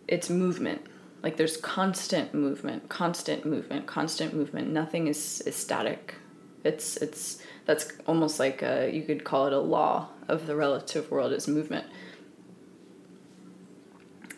it's 0.08 0.30
movement. 0.30 0.82
Like 1.22 1.36
there's 1.36 1.58
constant 1.58 2.34
movement 2.34 2.88
constant 2.90 3.46
movement 3.46 3.86
constant 3.86 4.34
movement. 4.34 4.70
Nothing 4.70 5.08
is, 5.08 5.42
is 5.42 5.56
static. 5.56 6.16
It's 6.64 6.98
it's 6.98 7.42
that's 7.66 7.92
almost 8.08 8.40
like 8.40 8.62
a, 8.62 8.90
you 8.92 9.04
could 9.04 9.26
call 9.26 9.46
it 9.48 9.54
a 9.54 9.60
law 9.60 10.08
of 10.30 10.48
the 10.48 10.56
relative 10.56 11.12
world 11.12 11.34
is 11.34 11.50
movement. 11.50 11.86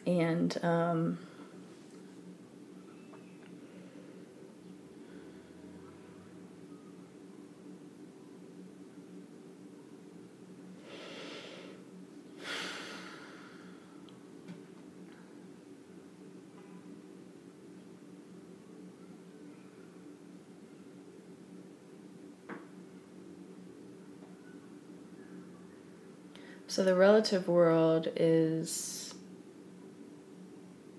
And 0.07 0.57
um, 0.63 1.19
So 26.69 26.83
the 26.83 26.93
relative 26.93 27.47
world 27.47 28.09
is 28.15 29.15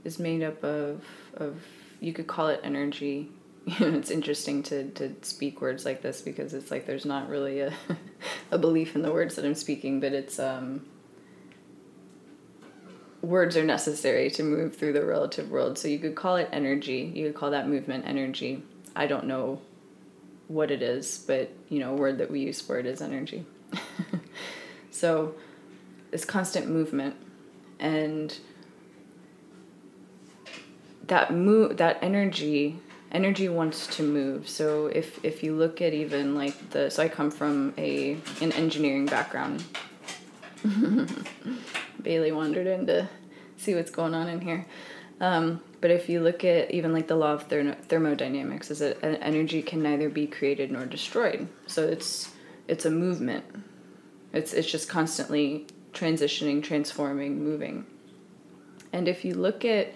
is 0.02 0.18
made 0.18 0.42
up 0.42 0.64
of 0.64 1.04
of 1.36 1.62
you 2.00 2.12
could 2.12 2.26
call 2.26 2.48
it 2.48 2.60
energy. 2.64 3.30
it's 3.66 4.10
interesting 4.10 4.64
to 4.64 4.90
to 4.90 5.14
speak 5.22 5.60
words 5.60 5.84
like 5.84 6.02
this 6.02 6.22
because 6.22 6.54
it's 6.54 6.72
like 6.72 6.86
there's 6.86 7.04
not 7.04 7.28
really 7.28 7.60
a 7.60 7.72
a 8.50 8.58
belief 8.58 8.96
in 8.96 9.02
the 9.02 9.12
words 9.12 9.36
that 9.36 9.44
I'm 9.44 9.54
speaking, 9.54 10.00
but 10.00 10.12
it's 10.12 10.40
um 10.40 10.84
words 13.22 13.56
are 13.56 13.64
necessary 13.64 14.28
to 14.30 14.42
move 14.42 14.74
through 14.74 14.94
the 14.94 15.04
relative 15.04 15.52
world. 15.52 15.78
So 15.78 15.86
you 15.86 16.00
could 16.00 16.16
call 16.16 16.34
it 16.34 16.48
energy. 16.50 17.12
You 17.14 17.28
could 17.28 17.36
call 17.36 17.52
that 17.52 17.68
movement 17.68 18.06
energy. 18.08 18.64
I 18.96 19.06
don't 19.06 19.26
know 19.26 19.60
what 20.48 20.72
it 20.72 20.82
is, 20.82 21.22
but 21.28 21.48
you 21.68 21.78
know, 21.78 21.92
a 21.92 21.96
word 21.96 22.18
that 22.18 22.28
we 22.28 22.40
use 22.40 22.60
for 22.60 22.80
it 22.80 22.86
is 22.86 23.00
energy. 23.00 23.46
so 24.90 25.36
this 26.10 26.24
constant 26.24 26.68
movement 26.68 27.16
and 27.78 28.38
that 31.06 31.32
move 31.32 31.76
that 31.78 31.98
energy 32.02 32.78
energy 33.12 33.48
wants 33.48 33.86
to 33.96 34.02
move. 34.02 34.48
So 34.48 34.86
if 34.86 35.22
if 35.24 35.42
you 35.42 35.54
look 35.54 35.82
at 35.82 35.92
even 35.92 36.34
like 36.34 36.70
the 36.70 36.90
so 36.90 37.02
i 37.02 37.08
come 37.08 37.30
from 37.30 37.74
a 37.76 38.16
an 38.40 38.52
engineering 38.52 39.06
background. 39.06 39.64
Bailey 42.02 42.32
wandered 42.32 42.66
in 42.66 42.86
to 42.86 43.08
see 43.56 43.74
what's 43.74 43.90
going 43.90 44.14
on 44.14 44.28
in 44.28 44.40
here. 44.40 44.66
Um, 45.20 45.60
but 45.80 45.90
if 45.90 46.08
you 46.08 46.20
look 46.20 46.44
at 46.44 46.70
even 46.70 46.92
like 46.92 47.08
the 47.08 47.16
law 47.16 47.32
of 47.32 47.44
thermo- 47.44 47.76
thermodynamics 47.88 48.70
is 48.70 48.78
that 48.78 49.02
energy 49.02 49.62
can 49.62 49.82
neither 49.82 50.08
be 50.08 50.26
created 50.26 50.70
nor 50.70 50.86
destroyed. 50.86 51.48
So 51.66 51.86
it's 51.86 52.32
it's 52.68 52.84
a 52.84 52.90
movement. 52.90 53.44
It's 54.32 54.52
it's 54.52 54.70
just 54.70 54.88
constantly 54.88 55.66
transitioning 55.92 56.62
transforming 56.62 57.42
moving 57.42 57.84
and 58.92 59.08
if 59.08 59.24
you 59.24 59.34
look 59.34 59.64
at 59.64 59.92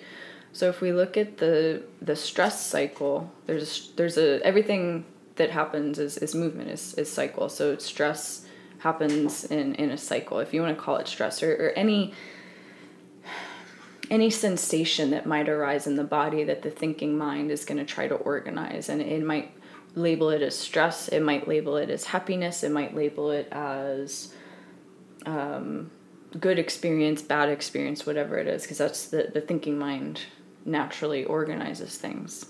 so 0.54 0.68
if 0.68 0.80
we 0.80 0.92
look 0.92 1.16
at 1.16 1.38
the 1.38 1.82
the 2.00 2.14
stress 2.14 2.64
cycle, 2.64 3.30
there's 3.46 3.90
there's 3.96 4.16
a 4.16 4.40
everything 4.46 5.04
that 5.34 5.50
happens 5.50 5.98
is, 5.98 6.16
is 6.18 6.32
movement 6.32 6.70
is, 6.70 6.94
is 6.94 7.10
cycle. 7.10 7.48
So 7.48 7.76
stress 7.78 8.46
happens 8.78 9.44
in, 9.44 9.74
in 9.74 9.90
a 9.90 9.98
cycle, 9.98 10.38
if 10.38 10.54
you 10.54 10.62
want 10.62 10.76
to 10.76 10.80
call 10.80 10.96
it 10.96 11.08
stress 11.08 11.42
or, 11.42 11.52
or 11.54 11.70
any 11.70 12.14
any 14.10 14.30
sensation 14.30 15.10
that 15.10 15.26
might 15.26 15.48
arise 15.48 15.88
in 15.88 15.96
the 15.96 16.04
body 16.04 16.44
that 16.44 16.62
the 16.62 16.70
thinking 16.70 17.18
mind 17.18 17.50
is 17.50 17.64
going 17.64 17.78
to 17.78 17.84
try 17.84 18.06
to 18.06 18.14
organize 18.14 18.88
and 18.88 19.00
it 19.00 19.24
might 19.24 19.50
label 19.96 20.28
it 20.28 20.42
as 20.42 20.56
stress 20.56 21.08
it 21.08 21.20
might 21.20 21.48
label 21.48 21.78
it 21.78 21.88
as 21.88 22.04
happiness 22.04 22.62
it 22.62 22.70
might 22.70 22.94
label 22.94 23.30
it 23.30 23.48
as 23.50 24.34
um, 25.26 25.90
good 26.38 26.58
experience 26.58 27.22
bad 27.22 27.48
experience 27.48 28.06
whatever 28.06 28.38
it 28.38 28.46
is 28.46 28.62
because 28.62 28.78
that's 28.78 29.06
the, 29.06 29.30
the 29.32 29.40
thinking 29.40 29.78
mind 29.78 30.22
naturally 30.64 31.24
organizes 31.24 31.96
things. 31.96 32.46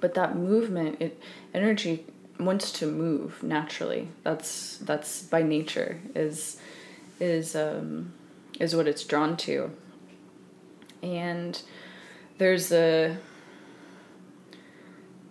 But 0.00 0.14
that 0.14 0.36
movement, 0.36 1.00
it 1.00 1.20
energy 1.54 2.06
wants 2.40 2.72
to 2.72 2.86
move 2.86 3.42
naturally. 3.42 4.08
That's 4.24 4.78
that's 4.78 5.22
by 5.22 5.42
nature 5.42 6.00
is 6.14 6.58
is 7.20 7.54
um, 7.54 8.12
is 8.58 8.74
what 8.74 8.88
it's 8.88 9.04
drawn 9.04 9.36
to. 9.38 9.70
And 11.02 11.60
there's 12.38 12.72
a 12.72 13.16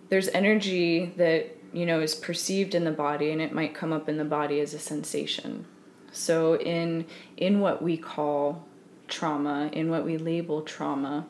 there's 0.08 0.28
energy 0.28 1.12
that 1.16 1.56
you 1.72 1.84
know 1.84 2.00
is 2.00 2.14
perceived 2.14 2.74
in 2.74 2.84
the 2.84 2.90
body 2.90 3.30
and 3.30 3.40
it 3.42 3.52
might 3.52 3.74
come 3.74 3.92
up 3.92 4.08
in 4.08 4.16
the 4.16 4.24
body 4.24 4.60
as 4.60 4.74
a 4.74 4.78
sensation 4.78 5.66
so 6.12 6.56
in 6.58 7.04
in 7.36 7.60
what 7.60 7.82
we 7.82 7.96
call 7.96 8.64
trauma 9.08 9.68
in 9.72 9.90
what 9.90 10.04
we 10.04 10.16
label 10.16 10.62
trauma 10.62 11.26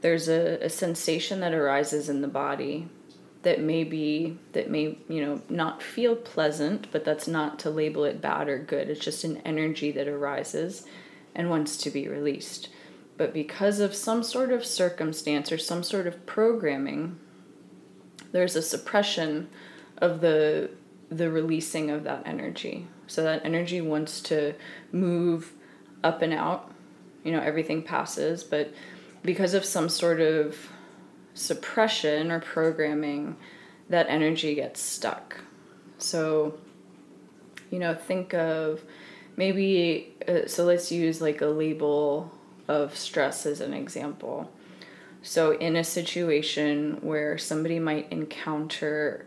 there's 0.00 0.28
a, 0.28 0.58
a 0.64 0.70
sensation 0.70 1.40
that 1.40 1.52
arises 1.52 2.08
in 2.08 2.20
the 2.20 2.28
body 2.28 2.88
that 3.42 3.60
may 3.60 3.84
be 3.84 4.36
that 4.52 4.70
may 4.70 4.98
you 5.08 5.24
know 5.24 5.40
not 5.48 5.82
feel 5.82 6.16
pleasant 6.16 6.90
but 6.90 7.04
that's 7.04 7.28
not 7.28 7.58
to 7.58 7.70
label 7.70 8.04
it 8.04 8.20
bad 8.20 8.48
or 8.48 8.58
good. 8.58 8.88
It's 8.88 9.04
just 9.04 9.24
an 9.24 9.38
energy 9.38 9.92
that 9.92 10.08
arises 10.08 10.84
and 11.34 11.50
wants 11.50 11.76
to 11.78 11.90
be 11.90 12.08
released. 12.08 12.68
But 13.16 13.32
because 13.32 13.80
of 13.80 13.94
some 13.94 14.22
sort 14.22 14.52
of 14.52 14.64
circumstance 14.64 15.50
or 15.50 15.58
some 15.58 15.82
sort 15.82 16.06
of 16.06 16.26
programming 16.26 17.18
there's 18.32 18.56
a 18.56 18.62
suppression 18.62 19.48
of 19.98 20.20
the 20.20 20.70
the 21.08 21.30
releasing 21.30 21.90
of 21.90 22.04
that 22.04 22.22
energy 22.26 22.86
so 23.08 23.24
that 23.24 23.44
energy 23.44 23.80
wants 23.80 24.20
to 24.20 24.54
move 24.92 25.52
up 26.04 26.22
and 26.22 26.32
out 26.32 26.70
you 27.24 27.32
know 27.32 27.40
everything 27.40 27.82
passes 27.82 28.44
but 28.44 28.72
because 29.22 29.54
of 29.54 29.64
some 29.64 29.88
sort 29.88 30.20
of 30.20 30.56
suppression 31.38 32.30
or 32.30 32.40
programming, 32.40 33.36
that 33.88 34.06
energy 34.08 34.54
gets 34.54 34.80
stuck. 34.80 35.40
So, 35.98 36.58
you 37.70 37.78
know, 37.78 37.94
think 37.94 38.34
of 38.34 38.82
maybe, 39.36 40.14
uh, 40.26 40.46
so 40.46 40.64
let's 40.64 40.92
use 40.92 41.20
like 41.20 41.40
a 41.40 41.46
label 41.46 42.32
of 42.66 42.96
stress 42.96 43.46
as 43.46 43.60
an 43.60 43.72
example. 43.72 44.50
So, 45.22 45.52
in 45.52 45.76
a 45.76 45.84
situation 45.84 46.98
where 47.00 47.38
somebody 47.38 47.80
might 47.80 48.10
encounter 48.12 49.26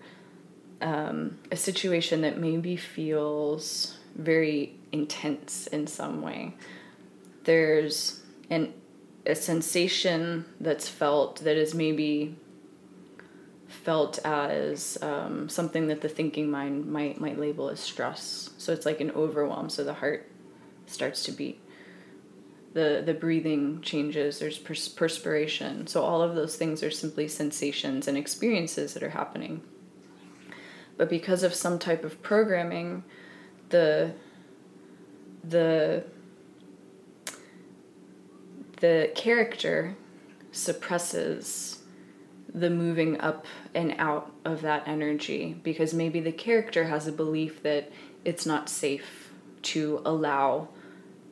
um, 0.81 1.37
a 1.51 1.55
situation 1.55 2.21
that 2.21 2.37
maybe 2.37 2.75
feels 2.75 3.97
very 4.15 4.75
intense 4.91 5.67
in 5.67 5.87
some 5.87 6.21
way, 6.21 6.53
there's 7.43 8.21
an 8.49 8.73
a 9.25 9.35
sensation 9.35 10.45
that's 10.59 10.87
felt 10.87 11.43
that 11.43 11.55
is 11.55 11.75
maybe 11.75 12.35
felt 13.67 14.19
as 14.25 14.97
um, 15.01 15.47
something 15.47 15.87
that 15.87 16.01
the 16.01 16.09
thinking 16.09 16.49
mind 16.49 16.85
might 16.85 17.19
might 17.21 17.39
label 17.39 17.69
as 17.69 17.79
stress. 17.79 18.49
So 18.57 18.73
it's 18.73 18.85
like 18.85 19.01
an 19.01 19.11
overwhelm. 19.11 19.69
So 19.69 19.83
the 19.83 19.93
heart 19.93 20.29
starts 20.87 21.23
to 21.23 21.31
beat. 21.31 21.59
The 22.73 23.01
the 23.05 23.13
breathing 23.13 23.81
changes. 23.81 24.39
There's 24.39 24.57
pers- 24.57 24.89
perspiration. 24.89 25.87
So 25.87 26.03
all 26.03 26.21
of 26.21 26.35
those 26.35 26.55
things 26.55 26.83
are 26.83 26.91
simply 26.91 27.27
sensations 27.27 28.07
and 28.07 28.17
experiences 28.17 28.93
that 28.93 29.03
are 29.03 29.09
happening. 29.09 29.61
But 31.01 31.09
because 31.09 31.41
of 31.41 31.55
some 31.55 31.79
type 31.79 32.05
of 32.05 32.21
programming, 32.21 33.03
the 33.69 34.13
the 35.43 36.03
the 38.81 39.11
character 39.15 39.95
suppresses 40.51 41.79
the 42.53 42.69
moving 42.69 43.19
up 43.19 43.47
and 43.73 43.95
out 43.97 44.31
of 44.45 44.61
that 44.61 44.87
energy 44.87 45.59
because 45.63 45.91
maybe 45.91 46.19
the 46.19 46.31
character 46.31 46.83
has 46.83 47.07
a 47.07 47.11
belief 47.11 47.63
that 47.63 47.91
it's 48.23 48.45
not 48.45 48.69
safe 48.69 49.31
to 49.63 50.03
allow 50.05 50.67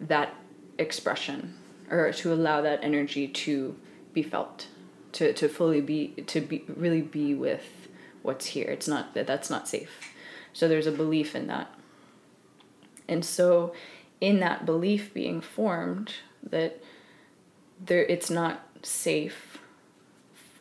that 0.01 0.33
expression 0.79 1.53
or 1.91 2.11
to 2.13 2.33
allow 2.33 2.61
that 2.61 2.83
energy 2.83 3.27
to 3.27 3.77
be 4.13 4.23
felt 4.23 4.65
to, 5.11 5.31
to 5.33 5.47
fully 5.47 5.81
be 5.81 6.07
to 6.25 6.41
be 6.41 6.63
really 6.75 7.03
be 7.03 7.35
with 7.35 7.78
what's 8.21 8.47
here. 8.47 8.67
It's 8.67 8.87
not 8.87 9.13
that 9.13 9.27
that's 9.27 9.49
not 9.49 9.67
safe. 9.67 10.13
So 10.53 10.67
there's 10.67 10.87
a 10.87 10.91
belief 10.91 11.35
in 11.35 11.47
that. 11.47 11.73
And 13.07 13.23
so 13.23 13.73
in 14.21 14.39
that 14.39 14.65
belief 14.65 15.13
being 15.13 15.41
formed 15.41 16.13
that 16.43 16.81
there 17.83 18.03
it's 18.03 18.29
not 18.29 18.67
safe 18.83 19.57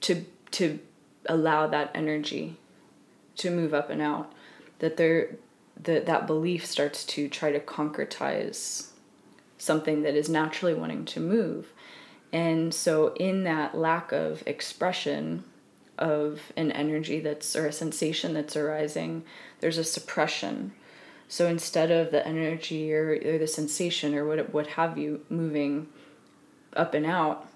to 0.01 0.25
to 0.53 0.79
allow 1.27 1.66
that 1.66 1.90
energy 1.94 2.57
to 3.37 3.51
move 3.51 3.75
up 3.75 3.90
and 3.90 4.01
out 4.01 4.33
that 4.79 4.97
there 4.97 5.37
that 5.81 6.07
that 6.07 6.27
belief 6.27 6.64
starts 6.64 7.05
to 7.05 7.29
try 7.29 7.53
to 7.53 7.61
concretize 7.61 8.88
something 9.59 10.03
that 10.03 10.14
is 10.14 10.29
naturally 10.29 10.75
wanting 10.75 11.05
to 11.05 11.21
move. 11.21 11.73
And 12.33 12.73
so 12.73 13.12
in 13.14 13.44
that 13.44 13.77
lack 13.77 14.12
of 14.12 14.42
expression 14.47 15.44
of 15.99 16.53
an 16.57 16.71
energy 16.73 17.21
that's 17.21 17.55
or 17.57 17.67
a 17.67 17.73
sensation 17.73 18.35
that's 18.35 18.57
arising 18.57 19.25
there's 19.61 19.79
a 19.79 19.85
suppression 19.85 20.73
so 21.29 21.47
instead 21.47 21.91
of 21.91 22.11
the 22.11 22.27
energy 22.27 22.93
or, 22.93 23.11
or 23.11 23.39
the 23.39 23.47
sensation 23.47 24.15
or 24.15 24.25
what 24.27 24.53
what 24.53 24.67
have 24.69 24.97
you 24.97 25.21
moving 25.29 25.89
up 26.75 26.95
and 26.95 27.05
out, 27.05 27.47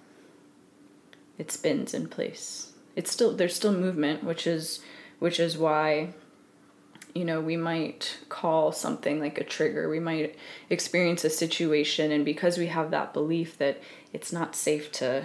it 1.38 1.50
spins 1.50 1.94
in 1.94 2.08
place. 2.08 2.72
It's 2.94 3.10
still 3.10 3.34
there's 3.34 3.56
still 3.56 3.72
movement, 3.72 4.22
which 4.22 4.46
is 4.46 4.80
which 5.18 5.40
is 5.40 5.56
why 5.56 6.12
you 7.14 7.24
know 7.24 7.40
we 7.40 7.56
might 7.56 8.18
call 8.28 8.72
something 8.72 9.18
like 9.18 9.38
a 9.38 9.44
trigger. 9.44 9.88
We 9.88 10.00
might 10.00 10.36
experience 10.68 11.24
a 11.24 11.30
situation 11.30 12.12
and 12.12 12.26
because 12.26 12.58
we 12.58 12.66
have 12.66 12.90
that 12.90 13.14
belief 13.14 13.56
that 13.56 13.80
it's 14.12 14.32
not 14.32 14.54
safe 14.54 14.92
to 14.92 15.24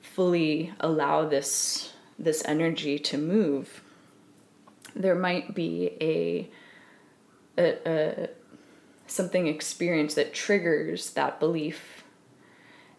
fully 0.00 0.72
allow 0.78 1.28
this 1.28 1.94
this 2.18 2.42
energy 2.46 2.98
to 2.98 3.18
move, 3.18 3.82
there 4.94 5.14
might 5.14 5.54
be 5.54 5.92
a, 6.00 6.48
a, 7.58 7.78
a 7.86 8.28
something 9.06 9.46
experienced 9.46 10.16
that 10.16 10.32
triggers 10.32 11.10
that 11.10 11.38
belief. 11.38 12.04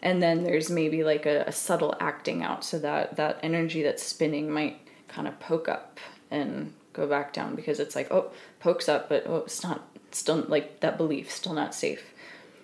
And 0.02 0.22
then 0.22 0.44
there's 0.44 0.70
maybe 0.70 1.04
like 1.04 1.26
a, 1.26 1.46
a, 1.48 1.52
subtle 1.52 1.96
acting 2.00 2.44
out 2.44 2.64
so 2.64 2.78
that 2.80 3.16
that 3.16 3.40
energy 3.42 3.82
that's 3.82 4.04
spinning 4.04 4.50
might 4.52 4.80
kind 5.08 5.28
of 5.28 5.40
poke 5.40 5.68
up 5.68 6.00
and 6.30 6.74
go 6.94 7.08
back 7.08 7.34
down 7.34 7.56
because 7.56 7.80
it's 7.80 7.96
like 7.96 8.12
oh 8.12 8.32
pokes 8.60 8.90
up 8.90 9.08
but 9.08 9.24
oh 9.26 9.38
it's 9.38 9.64
not 9.64 9.88
still 10.12 10.44
like 10.48 10.80
that 10.82 10.98
belief 10.98 11.32
still 11.32 11.54
not 11.54 11.74
safe. 11.74 12.14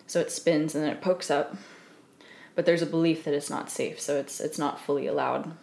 So 0.06 0.20
it 0.20 0.32
spins 0.32 0.76
and 0.76 0.84
then 0.84 0.92
it 0.92 1.02
pokes 1.02 1.32
up 1.32 1.56
but 2.56 2.66
there's 2.66 2.84
a 2.84 2.88
belief 2.88 3.24
that 3.24 3.34
it's 3.34 3.50
not 3.50 3.72
safe 3.72 4.00
so 4.00 4.18
it's 4.18 4.40
it's 4.40 4.60
not 4.60 4.80
fully 4.80 5.08
allowed 5.08 5.54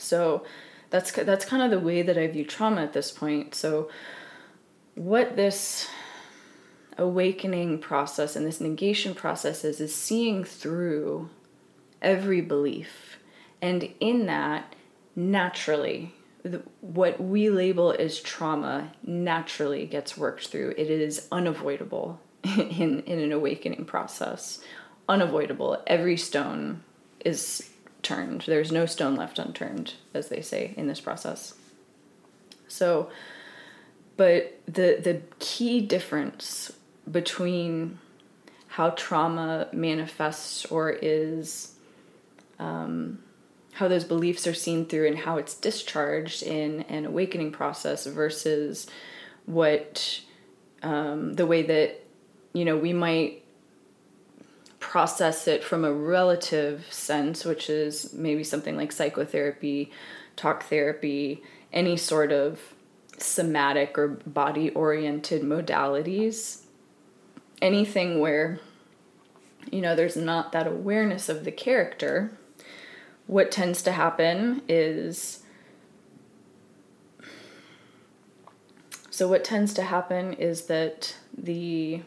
so 0.00 0.44
that's 0.90 1.12
that's 1.12 1.44
kind 1.44 1.62
of 1.62 1.70
the 1.70 1.78
way 1.78 2.02
that 2.02 2.18
I 2.18 2.26
view 2.26 2.44
trauma 2.44 2.82
at 2.82 2.92
this 2.92 3.10
point 3.10 3.54
so 3.54 3.88
what 4.94 5.36
this 5.36 5.88
awakening 7.00 7.78
process 7.78 8.36
and 8.36 8.46
this 8.46 8.60
negation 8.60 9.14
process 9.14 9.64
is, 9.64 9.80
is 9.80 9.94
seeing 9.94 10.44
through 10.44 11.30
every 12.02 12.40
belief. 12.40 13.18
And 13.62 13.88
in 14.00 14.26
that, 14.26 14.74
naturally, 15.16 16.14
the, 16.42 16.62
what 16.80 17.20
we 17.20 17.50
label 17.50 17.94
as 17.98 18.20
trauma 18.20 18.92
naturally 19.02 19.86
gets 19.86 20.16
worked 20.16 20.48
through. 20.48 20.74
It 20.76 20.90
is 20.90 21.26
unavoidable 21.32 22.20
in, 22.44 23.00
in 23.00 23.18
an 23.18 23.32
awakening 23.32 23.86
process. 23.86 24.60
Unavoidable. 25.08 25.82
Every 25.86 26.16
stone 26.16 26.82
is 27.24 27.69
turned. 28.02 28.42
There's 28.42 28.72
no 28.72 28.86
stone 28.86 29.16
left 29.16 29.38
unturned, 29.38 29.94
as 30.14 30.28
they 30.28 30.40
say 30.40 30.74
in 30.76 30.86
this 30.86 31.00
process. 31.00 31.54
So, 32.68 33.10
but 34.16 34.60
the 34.66 34.98
the 35.02 35.22
key 35.38 35.80
difference 35.80 36.72
between 37.10 37.98
how 38.68 38.90
trauma 38.90 39.68
manifests 39.72 40.64
or 40.66 40.90
is 40.90 41.74
um, 42.58 43.18
how 43.72 43.88
those 43.88 44.04
beliefs 44.04 44.46
are 44.46 44.54
seen 44.54 44.86
through 44.86 45.08
and 45.08 45.18
how 45.18 45.38
it's 45.38 45.54
discharged 45.54 46.42
in 46.42 46.82
an 46.82 47.06
awakening 47.06 47.50
process 47.50 48.06
versus 48.06 48.86
what 49.46 50.20
um, 50.82 51.34
the 51.34 51.46
way 51.46 51.62
that 51.62 52.04
you 52.52 52.64
know 52.64 52.76
we 52.76 52.92
might 52.92 53.39
process 54.80 55.46
it 55.46 55.62
from 55.62 55.84
a 55.84 55.92
relative 55.92 56.86
sense 56.90 57.44
which 57.44 57.70
is 57.70 58.12
maybe 58.12 58.42
something 58.42 58.76
like 58.76 58.90
psychotherapy 58.90 59.92
talk 60.36 60.64
therapy 60.64 61.42
any 61.72 61.96
sort 61.96 62.32
of 62.32 62.74
somatic 63.18 63.98
or 63.98 64.08
body 64.08 64.70
oriented 64.70 65.42
modalities. 65.42 66.62
Anything 67.60 68.20
where 68.20 68.60
you 69.70 69.80
know 69.80 69.94
there's 69.94 70.16
not 70.16 70.52
that 70.52 70.66
awareness 70.66 71.28
of 71.28 71.44
the 71.44 71.52
character 71.52 72.32
what 73.26 73.50
tends 73.50 73.82
to 73.82 73.92
happen 73.92 74.62
is 74.68 75.42
so 79.10 79.28
what 79.28 79.44
tends 79.44 79.74
to 79.74 79.82
happen 79.82 80.32
is 80.32 80.62
that 80.62 81.14
the 81.36 82.00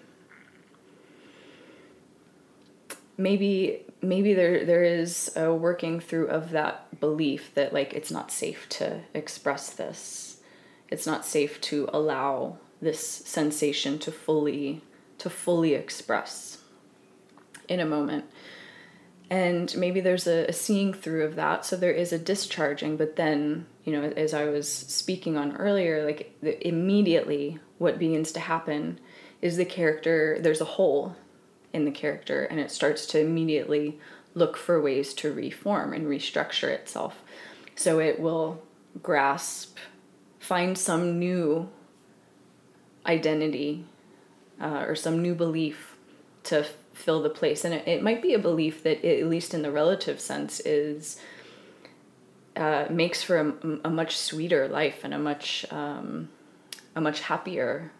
maybe 3.17 3.81
maybe 4.01 4.33
there 4.33 4.65
there 4.65 4.83
is 4.83 5.31
a 5.35 5.53
working 5.53 5.99
through 5.99 6.27
of 6.27 6.51
that 6.51 6.99
belief 6.99 7.53
that 7.55 7.73
like 7.73 7.93
it's 7.93 8.11
not 8.11 8.31
safe 8.31 8.67
to 8.69 9.01
express 9.13 9.69
this. 9.69 10.37
It's 10.89 11.07
not 11.07 11.25
safe 11.25 11.59
to 11.61 11.89
allow 11.91 12.57
this 12.81 12.99
sensation 12.99 13.99
to 13.99 14.11
fully 14.11 14.81
to 15.19 15.29
fully 15.29 15.73
express 15.73 16.59
in 17.67 17.79
a 17.79 17.85
moment. 17.85 18.25
And 19.29 19.75
maybe 19.77 20.01
there's 20.01 20.27
a, 20.27 20.45
a, 20.47 20.53
seeing 20.53 20.93
through 20.93 21.23
of 21.23 21.35
that. 21.35 21.65
So 21.65 21.75
there 21.75 21.93
is 21.93 22.11
a 22.11 22.19
discharging 22.19 22.97
but 22.97 23.15
then 23.15 23.65
you 23.83 23.91
know 23.93 24.03
as 24.03 24.33
i 24.33 24.45
was 24.45 24.69
speaking 24.69 25.37
on 25.37 25.55
earlier 25.57 26.05
like 26.05 26.31
immediately 26.61 27.59
what 27.77 27.99
begins 27.99 28.31
to 28.31 28.39
happen 28.39 28.99
is 29.41 29.57
the 29.57 29.65
character 29.65 30.37
there's 30.39 30.61
a 30.61 30.65
hole 30.65 31.15
in 31.73 31.85
the 31.85 31.91
character 31.91 32.45
and 32.45 32.59
it 32.59 32.71
starts 32.71 33.05
to 33.07 33.19
immediately 33.19 33.99
look 34.35 34.55
for 34.55 34.81
ways 34.81 35.13
to 35.13 35.33
reform 35.33 35.93
and 35.93 36.07
restructure 36.07 36.69
itself 36.69 37.21
so 37.75 37.99
it 37.99 38.19
will 38.19 38.63
grasp 39.01 39.77
find 40.39 40.77
some 40.77 41.17
new 41.17 41.69
identity 43.05 43.85
uh, 44.61 44.83
or 44.85 44.95
some 44.95 45.21
new 45.21 45.33
belief 45.33 45.95
to 46.43 46.65
fill 46.93 47.21
the 47.21 47.29
place. 47.29 47.63
And 47.63 47.73
it, 47.73 47.87
it 47.87 48.03
might 48.03 48.21
be 48.21 48.33
a 48.33 48.39
belief 48.39 48.83
that, 48.83 49.05
it, 49.05 49.21
at 49.21 49.29
least 49.29 49.53
in 49.53 49.61
the 49.61 49.71
relative 49.71 50.19
sense, 50.19 50.59
is 50.61 51.19
uh, 52.55 52.85
makes 52.89 53.23
for 53.23 53.37
a, 53.37 53.53
a, 53.85 53.89
much 53.89 54.15
sweeter 54.17 54.67
life 54.67 54.99
and 55.03 55.13
a 55.13 55.17
much 55.17 55.65
um, 55.71 56.29
a 56.95 57.01
much 57.01 57.21
happier 57.21 57.91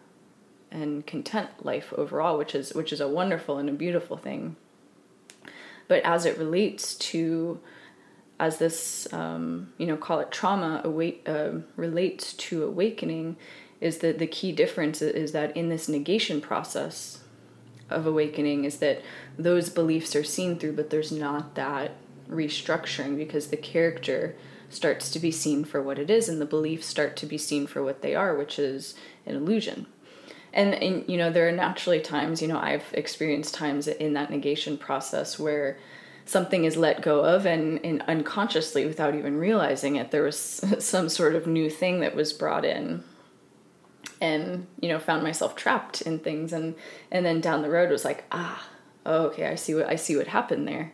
and 0.74 1.06
content 1.06 1.64
life 1.64 1.92
overall, 1.96 2.36
which 2.36 2.54
is 2.54 2.74
which 2.74 2.92
is 2.92 3.00
a 3.00 3.08
wonderful 3.08 3.56
and 3.58 3.68
a 3.68 3.72
beautiful 3.72 4.16
thing. 4.16 4.56
But 5.88 6.02
as 6.02 6.26
it 6.26 6.36
relates 6.36 6.94
to 6.96 7.60
as 8.40 8.58
this 8.58 9.10
um, 9.12 9.72
you 9.78 9.86
know 9.86 9.96
call 9.96 10.20
it 10.20 10.30
trauma 10.30 10.82
await, 10.84 11.26
uh, 11.26 11.52
relates 11.76 12.34
to 12.34 12.64
awakening 12.64 13.36
is 13.80 13.98
that 13.98 14.18
the 14.18 14.26
key 14.26 14.52
difference 14.52 15.00
is 15.00 15.32
that 15.32 15.56
in 15.56 15.68
this 15.68 15.88
negation 15.88 16.40
process 16.40 17.20
of 17.90 18.06
awakening 18.06 18.64
is 18.64 18.78
that 18.78 19.02
those 19.38 19.68
beliefs 19.68 20.16
are 20.16 20.24
seen 20.24 20.58
through, 20.58 20.72
but 20.72 20.90
there's 20.90 21.12
not 21.12 21.54
that 21.54 21.92
restructuring 22.28 23.16
because 23.16 23.48
the 23.48 23.56
character 23.56 24.34
starts 24.70 25.10
to 25.10 25.18
be 25.18 25.30
seen 25.30 25.64
for 25.64 25.82
what 25.82 25.98
it 25.98 26.10
is 26.10 26.28
and 26.28 26.40
the 26.40 26.46
beliefs 26.46 26.86
start 26.86 27.16
to 27.16 27.26
be 27.26 27.38
seen 27.38 27.66
for 27.66 27.82
what 27.82 28.02
they 28.02 28.14
are, 28.14 28.34
which 28.34 28.58
is 28.58 28.94
an 29.26 29.36
illusion. 29.36 29.86
And, 30.54 30.72
and 30.74 31.04
you 31.08 31.18
know, 31.18 31.30
there 31.30 31.48
are 31.48 31.52
naturally 31.52 32.00
times, 32.00 32.40
you 32.40 32.46
know, 32.46 32.58
I've 32.58 32.84
experienced 32.94 33.54
times 33.54 33.88
in 33.88 34.14
that 34.14 34.30
negation 34.30 34.78
process 34.78 35.36
where 35.36 35.76
something 36.24 36.64
is 36.64 36.76
let 36.76 37.02
go 37.02 37.24
of 37.24 37.44
and, 37.44 37.84
and 37.84 38.02
unconsciously 38.02 38.86
without 38.86 39.16
even 39.16 39.36
realizing 39.36 39.96
it 39.96 40.10
there 40.10 40.22
was 40.22 40.38
some 40.78 41.08
sort 41.08 41.34
of 41.34 41.46
new 41.46 41.68
thing 41.68 42.00
that 42.00 42.14
was 42.14 42.32
brought 42.32 42.64
in 42.64 43.02
and 44.20 44.66
you 44.80 44.88
know 44.88 44.98
found 44.98 45.22
myself 45.22 45.56
trapped 45.56 46.00
in 46.02 46.20
things. 46.20 46.52
And 46.52 46.76
and 47.10 47.26
then 47.26 47.40
down 47.40 47.62
the 47.62 47.68
road 47.68 47.90
was 47.90 48.04
like 48.04 48.24
ah 48.30 48.68
oh, 49.04 49.26
okay 49.26 49.48
i 49.48 49.54
see 49.54 49.74
what 49.74 49.88
i 49.88 49.96
see 49.96 50.16
what 50.16 50.28
happened 50.28 50.68
there. 50.68 50.92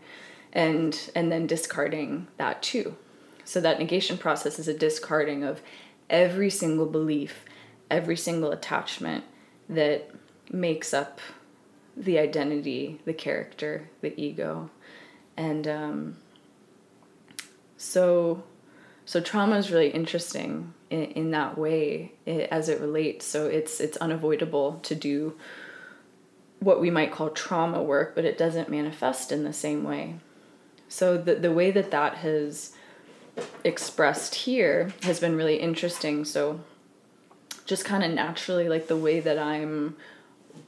And 0.55 0.99
and 1.15 1.31
then 1.31 1.47
discarding 1.47 2.29
that 2.39 2.63
too. 2.63 2.97
So 3.45 3.61
that 3.61 3.79
negation 3.79 4.17
process 4.17 4.59
is 4.59 4.69
a 4.69 4.75
discarding 4.75 5.45
of 5.45 5.61
every 6.09 6.51
single 6.51 6.87
belief 6.87 7.45
every 7.91 8.17
single 8.17 8.53
attachment 8.53 9.25
that 9.71 10.11
makes 10.51 10.93
up 10.93 11.21
the 11.97 12.19
identity 12.19 13.01
the 13.05 13.13
character 13.13 13.89
the 14.01 14.19
ego 14.21 14.71
and 15.37 15.67
um, 15.67 16.17
so 17.77 18.43
so 19.11 19.21
trauma 19.21 19.57
is 19.57 19.73
really 19.73 19.91
interesting 19.91 20.75
in, 20.91 21.03
in 21.03 21.31
that 21.33 21.59
way 21.59 22.13
it, 22.27 22.49
as 22.51 22.69
it 22.69 22.81
relates. 22.81 23.25
So 23.27 23.47
it's 23.47 23.81
it's 23.81 23.97
unavoidable 23.97 24.79
to 24.83 24.95
do 24.95 25.37
what 26.59 26.81
we 26.81 26.91
might 26.91 27.11
call 27.11 27.31
trauma 27.31 27.83
work, 27.83 28.15
but 28.15 28.25
it 28.25 28.37
doesn't 28.37 28.69
manifest 28.69 29.33
in 29.33 29.43
the 29.45 29.53
same 29.53 29.83
way. 29.83 30.17
So 30.89 31.17
the 31.17 31.35
the 31.35 31.51
way 31.53 31.71
that 31.71 31.91
that 31.91 32.19
has 32.19 32.73
expressed 33.65 34.35
here 34.35 34.93
has 35.03 35.19
been 35.19 35.37
really 35.37 35.57
interesting. 35.57 36.25
So 36.25 36.61
just 37.71 37.85
kind 37.85 38.03
of 38.03 38.11
naturally 38.11 38.69
like 38.69 38.89
the 38.89 38.97
way 38.97 39.21
that 39.21 39.39
I'm 39.39 39.97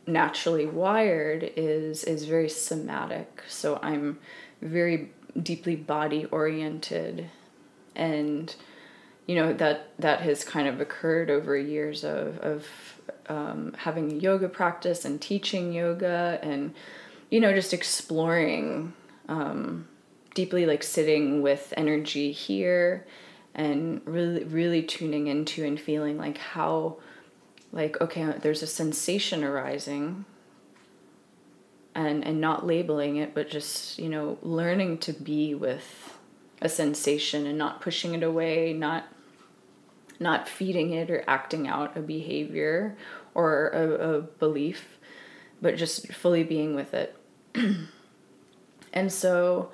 naturally 0.06 0.66
wired 0.66 1.50
is 1.56 2.04
is 2.04 2.24
very 2.24 2.48
somatic. 2.48 3.42
So 3.48 3.80
I'm 3.82 4.20
very 4.62 5.10
deeply 5.42 5.74
body 5.74 6.26
oriented 6.26 7.28
and 7.96 8.54
you 9.26 9.34
know 9.34 9.52
that 9.52 9.88
that 9.98 10.20
has 10.20 10.44
kind 10.44 10.68
of 10.68 10.80
occurred 10.80 11.28
over 11.28 11.56
years 11.56 12.04
of 12.04 12.38
of 12.38 12.66
um, 13.28 13.74
having 13.78 14.20
yoga 14.20 14.48
practice 14.48 15.04
and 15.04 15.20
teaching 15.20 15.72
yoga 15.72 16.38
and 16.40 16.72
you 17.30 17.40
know 17.40 17.52
just 17.52 17.74
exploring 17.74 18.92
um, 19.28 19.88
deeply 20.34 20.66
like 20.66 20.84
sitting 20.84 21.42
with 21.42 21.74
energy 21.76 22.30
here 22.30 23.04
and 23.54 24.00
really 24.06 24.44
really 24.44 24.82
tuning 24.82 25.26
into 25.26 25.64
and 25.64 25.78
feeling 25.78 26.16
like 26.16 26.38
how 26.38 26.96
like 27.72 28.00
okay 28.00 28.34
there's 28.40 28.62
a 28.62 28.66
sensation 28.66 29.44
arising 29.44 30.24
and 31.94 32.24
and 32.24 32.40
not 32.40 32.66
labeling 32.66 33.16
it 33.16 33.34
but 33.34 33.50
just 33.50 33.98
you 33.98 34.08
know 34.08 34.38
learning 34.42 34.96
to 34.96 35.12
be 35.12 35.54
with 35.54 36.12
a 36.62 36.68
sensation 36.68 37.44
and 37.46 37.58
not 37.58 37.80
pushing 37.80 38.14
it 38.14 38.22
away, 38.22 38.72
not 38.72 39.04
not 40.20 40.48
feeding 40.48 40.92
it 40.92 41.10
or 41.10 41.24
acting 41.26 41.66
out 41.66 41.96
a 41.96 42.00
behavior 42.00 42.96
or 43.34 43.68
a, 43.70 44.18
a 44.18 44.20
belief, 44.20 44.98
but 45.60 45.76
just 45.76 46.12
fully 46.12 46.44
being 46.44 46.76
with 46.76 46.94
it. 46.94 47.16
and 48.92 49.12
so 49.12 49.72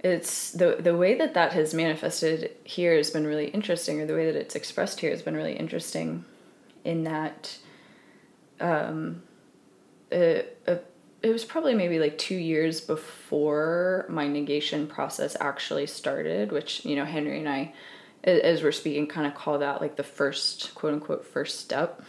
it's 0.00 0.52
the 0.52 0.76
the 0.78 0.96
way 0.96 1.14
that 1.14 1.34
that 1.34 1.52
has 1.52 1.74
manifested 1.74 2.50
here 2.64 2.96
has 2.96 3.10
been 3.10 3.26
really 3.26 3.48
interesting 3.48 4.00
or 4.00 4.06
the 4.06 4.14
way 4.14 4.30
that 4.30 4.38
it's 4.38 4.54
expressed 4.54 5.00
here 5.00 5.10
has 5.10 5.22
been 5.22 5.34
really 5.34 5.54
interesting 5.54 6.24
in 6.84 7.04
that 7.04 7.58
um, 8.60 9.22
a, 10.12 10.44
a 10.66 10.78
it 11.22 11.30
was 11.30 11.44
probably 11.44 11.74
maybe 11.74 11.98
like 11.98 12.18
two 12.18 12.36
years 12.36 12.80
before 12.80 14.06
my 14.08 14.28
negation 14.28 14.86
process 14.86 15.36
actually 15.40 15.86
started, 15.86 16.52
which, 16.52 16.84
you 16.84 16.94
know, 16.94 17.04
Henry 17.04 17.38
and 17.38 17.48
I, 17.48 17.72
as 18.22 18.62
we're 18.62 18.70
speaking, 18.70 19.08
kind 19.08 19.26
of 19.26 19.34
call 19.34 19.58
that 19.58 19.80
like 19.80 19.96
the 19.96 20.04
first, 20.04 20.74
quote 20.74 20.92
unquote, 20.92 21.26
first 21.26 21.60
step. 21.60 22.02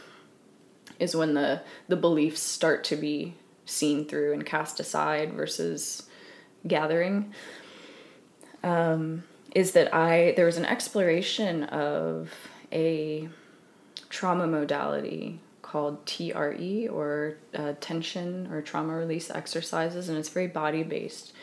is 1.00 1.16
when 1.16 1.34
the 1.34 1.62
the 1.88 1.96
beliefs 1.96 2.42
start 2.42 2.84
to 2.86 2.96
be 2.96 3.36
seen 3.66 4.06
through 4.06 4.34
and 4.34 4.46
cast 4.46 4.80
aside 4.80 5.34
versus 5.34 6.04
gathering 6.68 7.34
um, 8.64 9.24
is 9.56 9.72
that 9.72 9.94
I 9.94 10.34
there 10.36 10.46
was 10.46 10.58
an 10.58 10.66
exploration 10.66 11.64
of 11.66 12.32
a 12.72 13.30
trauma 14.10 14.48
modality 14.48 15.40
called 15.62 16.06
TRE 16.06 16.88
or 16.88 17.36
uh, 17.54 17.74
tension 17.82 18.48
or 18.52 18.62
trauma 18.62 18.96
release 18.96 19.30
exercises, 19.30 20.08
and 20.10 20.18
it's 20.18 20.30
very 20.30 20.48
body 20.48 20.84
based. 20.84 21.34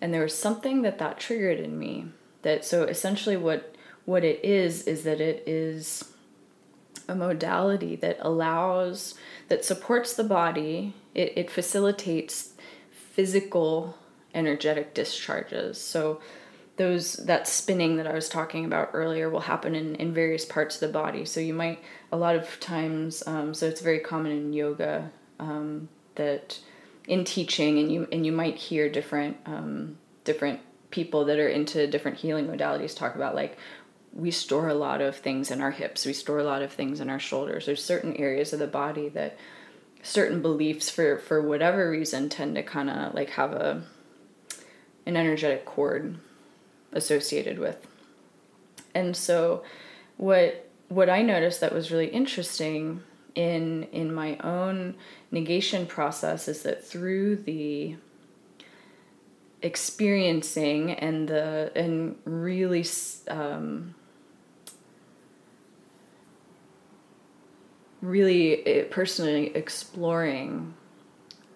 And 0.00 0.12
there 0.12 0.22
was 0.22 0.36
something 0.36 0.82
that 0.82 0.98
that 0.98 1.18
triggered 1.18 1.58
in 1.58 1.78
me. 1.78 2.06
That 2.42 2.64
so 2.64 2.84
essentially 2.84 3.36
what 3.36 3.74
what 4.04 4.24
it 4.24 4.44
is 4.44 4.82
is 4.82 5.04
that 5.04 5.20
it 5.20 5.44
is 5.46 6.04
a 7.08 7.14
modality 7.14 7.96
that 7.96 8.18
allows 8.20 9.14
that 9.48 9.64
supports 9.64 10.14
the 10.14 10.24
body. 10.24 10.94
It 11.14 11.32
it 11.36 11.50
facilitates 11.50 12.54
physical 12.90 13.96
energetic 14.34 14.94
discharges. 14.94 15.80
So 15.80 16.20
those 16.76 17.14
that 17.14 17.46
spinning 17.46 17.96
that 17.96 18.06
I 18.06 18.14
was 18.14 18.28
talking 18.28 18.64
about 18.64 18.90
earlier 18.92 19.28
will 19.28 19.40
happen 19.40 19.74
in, 19.74 19.94
in 19.96 20.14
various 20.14 20.44
parts 20.44 20.76
of 20.76 20.80
the 20.80 20.92
body. 20.92 21.24
So 21.24 21.40
you 21.40 21.54
might 21.54 21.80
a 22.10 22.16
lot 22.16 22.34
of 22.34 22.58
times 22.60 23.22
um, 23.26 23.54
so 23.54 23.66
it's 23.66 23.80
very 23.80 24.00
common 24.00 24.32
in 24.32 24.52
yoga 24.52 25.10
um, 25.38 25.88
that 26.14 26.58
in 27.06 27.24
teaching 27.24 27.78
and 27.78 27.92
you 27.92 28.08
and 28.12 28.24
you 28.24 28.32
might 28.32 28.56
hear 28.56 28.88
different 28.88 29.36
um, 29.46 29.98
different 30.24 30.60
people 30.90 31.24
that 31.24 31.38
are 31.38 31.48
into 31.48 31.86
different 31.86 32.18
healing 32.18 32.46
modalities 32.46 32.94
talk 32.94 33.14
about 33.14 33.34
like 33.34 33.56
we 34.12 34.30
store 34.30 34.68
a 34.68 34.74
lot 34.74 35.00
of 35.00 35.16
things 35.16 35.50
in 35.50 35.60
our 35.60 35.70
hips 35.70 36.04
we 36.04 36.12
store 36.12 36.38
a 36.38 36.44
lot 36.44 36.62
of 36.62 36.70
things 36.70 37.00
in 37.00 37.08
our 37.08 37.18
shoulders 37.18 37.66
there's 37.66 37.82
certain 37.82 38.14
areas 38.16 38.52
of 38.52 38.58
the 38.58 38.66
body 38.66 39.08
that 39.08 39.36
certain 40.02 40.42
beliefs 40.42 40.90
for 40.90 41.18
for 41.18 41.40
whatever 41.42 41.90
reason 41.90 42.28
tend 42.28 42.54
to 42.54 42.62
kind 42.62 42.90
of 42.90 43.14
like 43.14 43.30
have 43.30 43.52
a 43.52 43.82
an 45.06 45.16
energetic 45.16 45.64
cord 45.64 46.18
associated 46.92 47.58
with. 47.58 47.86
And 48.94 49.16
so 49.16 49.62
what 50.16 50.68
what 50.88 51.08
I 51.08 51.22
noticed 51.22 51.60
that 51.60 51.72
was 51.72 51.90
really 51.90 52.08
interesting 52.08 53.02
in 53.34 53.84
in 53.92 54.12
my 54.12 54.36
own 54.38 54.94
negation 55.30 55.86
process 55.86 56.48
is 56.48 56.62
that 56.62 56.84
through 56.84 57.36
the 57.36 57.96
experiencing 59.62 60.92
and 60.92 61.28
the 61.28 61.72
and 61.74 62.16
really 62.24 62.84
um, 63.28 63.94
really 68.02 68.66
eh, 68.66 68.84
personally 68.90 69.54
exploring 69.54 70.74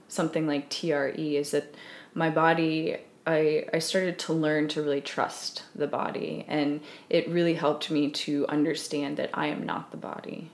something 0.08 0.46
like 0.46 0.70
TRE 0.70 1.36
is 1.36 1.50
that 1.50 1.74
my 2.14 2.30
body 2.30 2.96
I, 3.26 3.66
I 3.72 3.80
started 3.80 4.18
to 4.20 4.32
learn 4.32 4.68
to 4.68 4.82
really 4.82 5.00
trust 5.00 5.64
the 5.74 5.88
body 5.88 6.44
and 6.46 6.80
it 7.10 7.28
really 7.28 7.54
helped 7.54 7.90
me 7.90 8.10
to 8.10 8.46
understand 8.48 9.16
that 9.16 9.30
I 9.34 9.48
am 9.48 9.64
not 9.64 9.90
the 9.90 9.96
body 9.96 10.50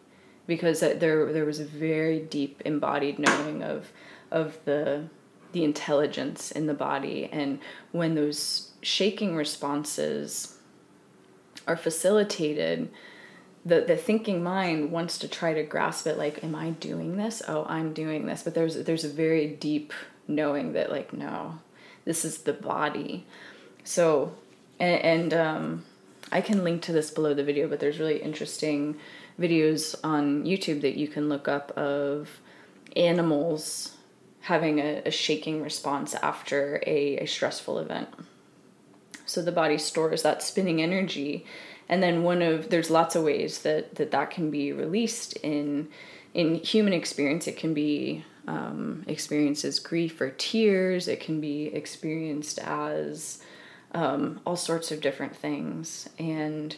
because 0.46 0.80
there 0.80 1.32
there 1.32 1.44
was 1.44 1.61
a 1.61 1.64
very 1.64 2.18
deep 2.18 2.62
embodied 2.64 3.18
knowing 3.18 3.62
of 3.62 3.92
of 4.30 4.58
the 4.64 5.04
the 5.52 5.64
intelligence 5.64 6.50
in 6.50 6.66
the 6.66 6.74
body 6.74 7.28
and 7.30 7.58
when 7.92 8.14
those 8.14 8.72
shaking 8.80 9.37
responses 9.37 10.56
are 11.66 11.76
facilitated 11.76 12.90
the 13.64 13.82
the 13.82 13.96
thinking 13.96 14.42
mind 14.42 14.90
wants 14.90 15.18
to 15.18 15.28
try 15.28 15.52
to 15.52 15.62
grasp 15.62 16.06
it 16.06 16.18
like 16.18 16.42
am 16.42 16.54
I 16.54 16.70
doing 16.70 17.16
this? 17.16 17.42
Oh 17.46 17.64
I'm 17.68 17.92
doing 17.92 18.26
this. 18.26 18.42
But 18.42 18.54
there's 18.54 18.76
there's 18.85 19.04
a 19.04 19.08
very 19.08 19.46
deep 19.46 19.92
knowing 20.26 20.72
that 20.72 20.90
like 20.90 21.12
no 21.12 21.58
this 22.05 22.25
is 22.25 22.38
the 22.38 22.53
body. 22.53 23.27
So, 23.85 24.35
and, 24.79 25.03
and 25.03 25.35
um, 25.35 25.85
I 26.31 26.41
can 26.41 26.65
link 26.65 26.83
to 26.83 26.93
this 26.93 27.11
below 27.11 27.35
the 27.35 27.45
video, 27.45 27.69
but 27.69 27.81
there's 27.81 27.99
really 27.99 28.23
interesting 28.23 28.97
videos 29.38 29.95
on 30.05 30.45
YouTube 30.45 30.81
that 30.83 30.97
you 30.97 31.09
can 31.09 31.29
look 31.29 31.49
up 31.49 31.71
of 31.73 32.41
animals 32.97 33.97
having 34.41 34.81
a, 34.81 35.03
a 35.07 35.11
shaking 35.11 35.62
response 35.62 36.15
after 36.17 36.83
a, 36.87 37.19
a 37.19 37.27
stressful 37.27 37.79
event. 37.79 38.09
So 39.25 39.41
the 39.41 39.53
body 39.53 39.79
stores 39.79 40.23
that 40.23 40.43
spinning 40.43 40.83
energy, 40.83 41.47
and 41.88 42.03
then 42.03 42.23
one 42.23 42.43
of 42.43 42.71
there's 42.71 42.91
lots 42.91 43.15
of 43.15 43.25
ways 43.25 43.62
that 43.62 43.95
that 43.95 44.11
that 44.11 44.31
can 44.31 44.51
be 44.51 44.73
released 44.73 45.37
in 45.37 45.88
in 46.35 46.57
human 46.57 46.93
experience. 46.93 47.47
It 47.47 47.57
can 47.57 47.73
be 47.73 48.25
um, 48.46 49.05
experiences 49.07 49.78
grief 49.78 50.20
or 50.20 50.31
tears. 50.31 51.09
It 51.09 51.20
can 51.20 51.40
be 51.40 51.66
experienced 51.66 52.59
as 52.59 53.42
um, 53.92 54.40
all 54.44 54.57
sorts 54.57 54.90
of 54.90 55.00
different 55.00 55.37
things. 55.37 56.09
And 56.18 56.76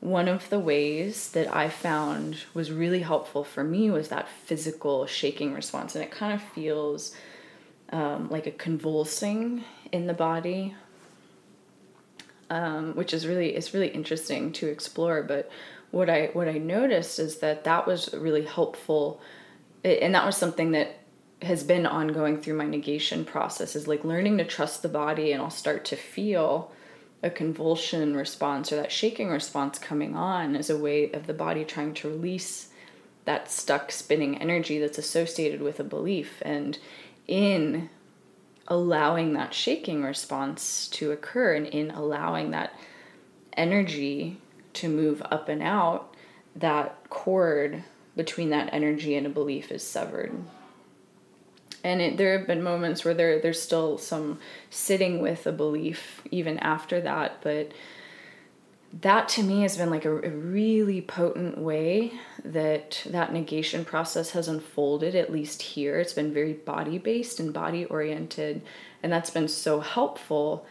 one 0.00 0.28
of 0.28 0.48
the 0.50 0.58
ways 0.58 1.30
that 1.30 1.54
I 1.54 1.68
found 1.68 2.38
was 2.54 2.70
really 2.70 3.00
helpful 3.00 3.44
for 3.44 3.64
me 3.64 3.90
was 3.90 4.08
that 4.08 4.28
physical 4.28 5.06
shaking 5.06 5.54
response. 5.54 5.94
And 5.94 6.04
it 6.04 6.10
kind 6.10 6.32
of 6.32 6.42
feels 6.42 7.14
um, 7.90 8.28
like 8.30 8.46
a 8.46 8.52
convulsing 8.52 9.64
in 9.92 10.06
the 10.06 10.14
body. 10.14 10.74
Um, 12.48 12.94
which 12.94 13.12
is 13.12 13.26
really 13.26 13.56
it's 13.56 13.74
really 13.74 13.88
interesting 13.88 14.52
to 14.52 14.68
explore 14.68 15.24
but 15.24 15.50
what 15.90 16.08
i 16.08 16.26
what 16.26 16.46
i 16.46 16.58
noticed 16.58 17.18
is 17.18 17.38
that 17.38 17.64
that 17.64 17.88
was 17.88 18.14
really 18.14 18.44
helpful 18.44 19.20
and 19.86 20.14
that 20.14 20.26
was 20.26 20.36
something 20.36 20.72
that 20.72 20.98
has 21.42 21.62
been 21.62 21.86
ongoing 21.86 22.40
through 22.40 22.56
my 22.56 22.66
negation 22.66 23.24
process 23.24 23.76
is 23.76 23.86
like 23.86 24.04
learning 24.04 24.38
to 24.38 24.44
trust 24.44 24.82
the 24.82 24.88
body 24.88 25.32
and 25.32 25.42
I'll 25.42 25.50
start 25.50 25.84
to 25.86 25.96
feel 25.96 26.72
a 27.22 27.30
convulsion 27.30 28.16
response 28.16 28.72
or 28.72 28.76
that 28.76 28.92
shaking 28.92 29.28
response 29.28 29.78
coming 29.78 30.16
on 30.16 30.56
as 30.56 30.70
a 30.70 30.78
way 30.78 31.10
of 31.12 31.26
the 31.26 31.34
body 31.34 31.64
trying 31.64 31.94
to 31.94 32.08
release 32.08 32.68
that 33.26 33.50
stuck 33.50 33.90
spinning 33.90 34.38
energy 34.38 34.78
that's 34.78 34.98
associated 34.98 35.60
with 35.60 35.80
a 35.80 35.84
belief. 35.84 36.40
And 36.42 36.78
in 37.26 37.90
allowing 38.68 39.32
that 39.32 39.52
shaking 39.52 40.02
response 40.02 40.88
to 40.88 41.10
occur 41.10 41.54
and 41.54 41.66
in 41.66 41.90
allowing 41.90 42.52
that 42.52 42.72
energy 43.56 44.38
to 44.74 44.88
move 44.88 45.22
up 45.30 45.48
and 45.48 45.62
out 45.62 46.14
that 46.54 46.96
cord 47.10 47.82
between 48.16 48.50
that 48.50 48.70
energy 48.72 49.14
and 49.14 49.26
a 49.26 49.30
belief 49.30 49.70
is 49.70 49.82
severed. 49.82 50.32
And 51.84 52.00
it, 52.00 52.16
there 52.16 52.36
have 52.38 52.46
been 52.46 52.62
moments 52.62 53.04
where 53.04 53.14
there 53.14 53.38
there's 53.38 53.62
still 53.62 53.98
some 53.98 54.40
sitting 54.70 55.20
with 55.20 55.46
a 55.46 55.52
belief 55.52 56.22
even 56.30 56.58
after 56.58 57.00
that, 57.02 57.42
but 57.42 57.72
that 59.02 59.28
to 59.28 59.42
me 59.42 59.62
has 59.62 59.76
been 59.76 59.90
like 59.90 60.04
a, 60.04 60.16
a, 60.16 60.30
really 60.30 61.00
potent 61.00 61.58
way 61.58 62.12
that 62.44 63.02
that 63.06 63.32
negation 63.32 63.84
process 63.84 64.30
has 64.30 64.48
unfolded 64.48 65.14
at 65.14 65.32
least 65.32 65.60
here 65.60 65.98
it's 65.98 66.12
been 66.12 66.32
very 66.32 66.52
body 66.52 66.96
based 66.96 67.40
and 67.40 67.52
body 67.52 67.84
oriented 67.86 68.62
and 69.02 69.12
that's 69.12 69.30
been 69.30 69.48
so 69.48 69.80
helpful 69.80 70.64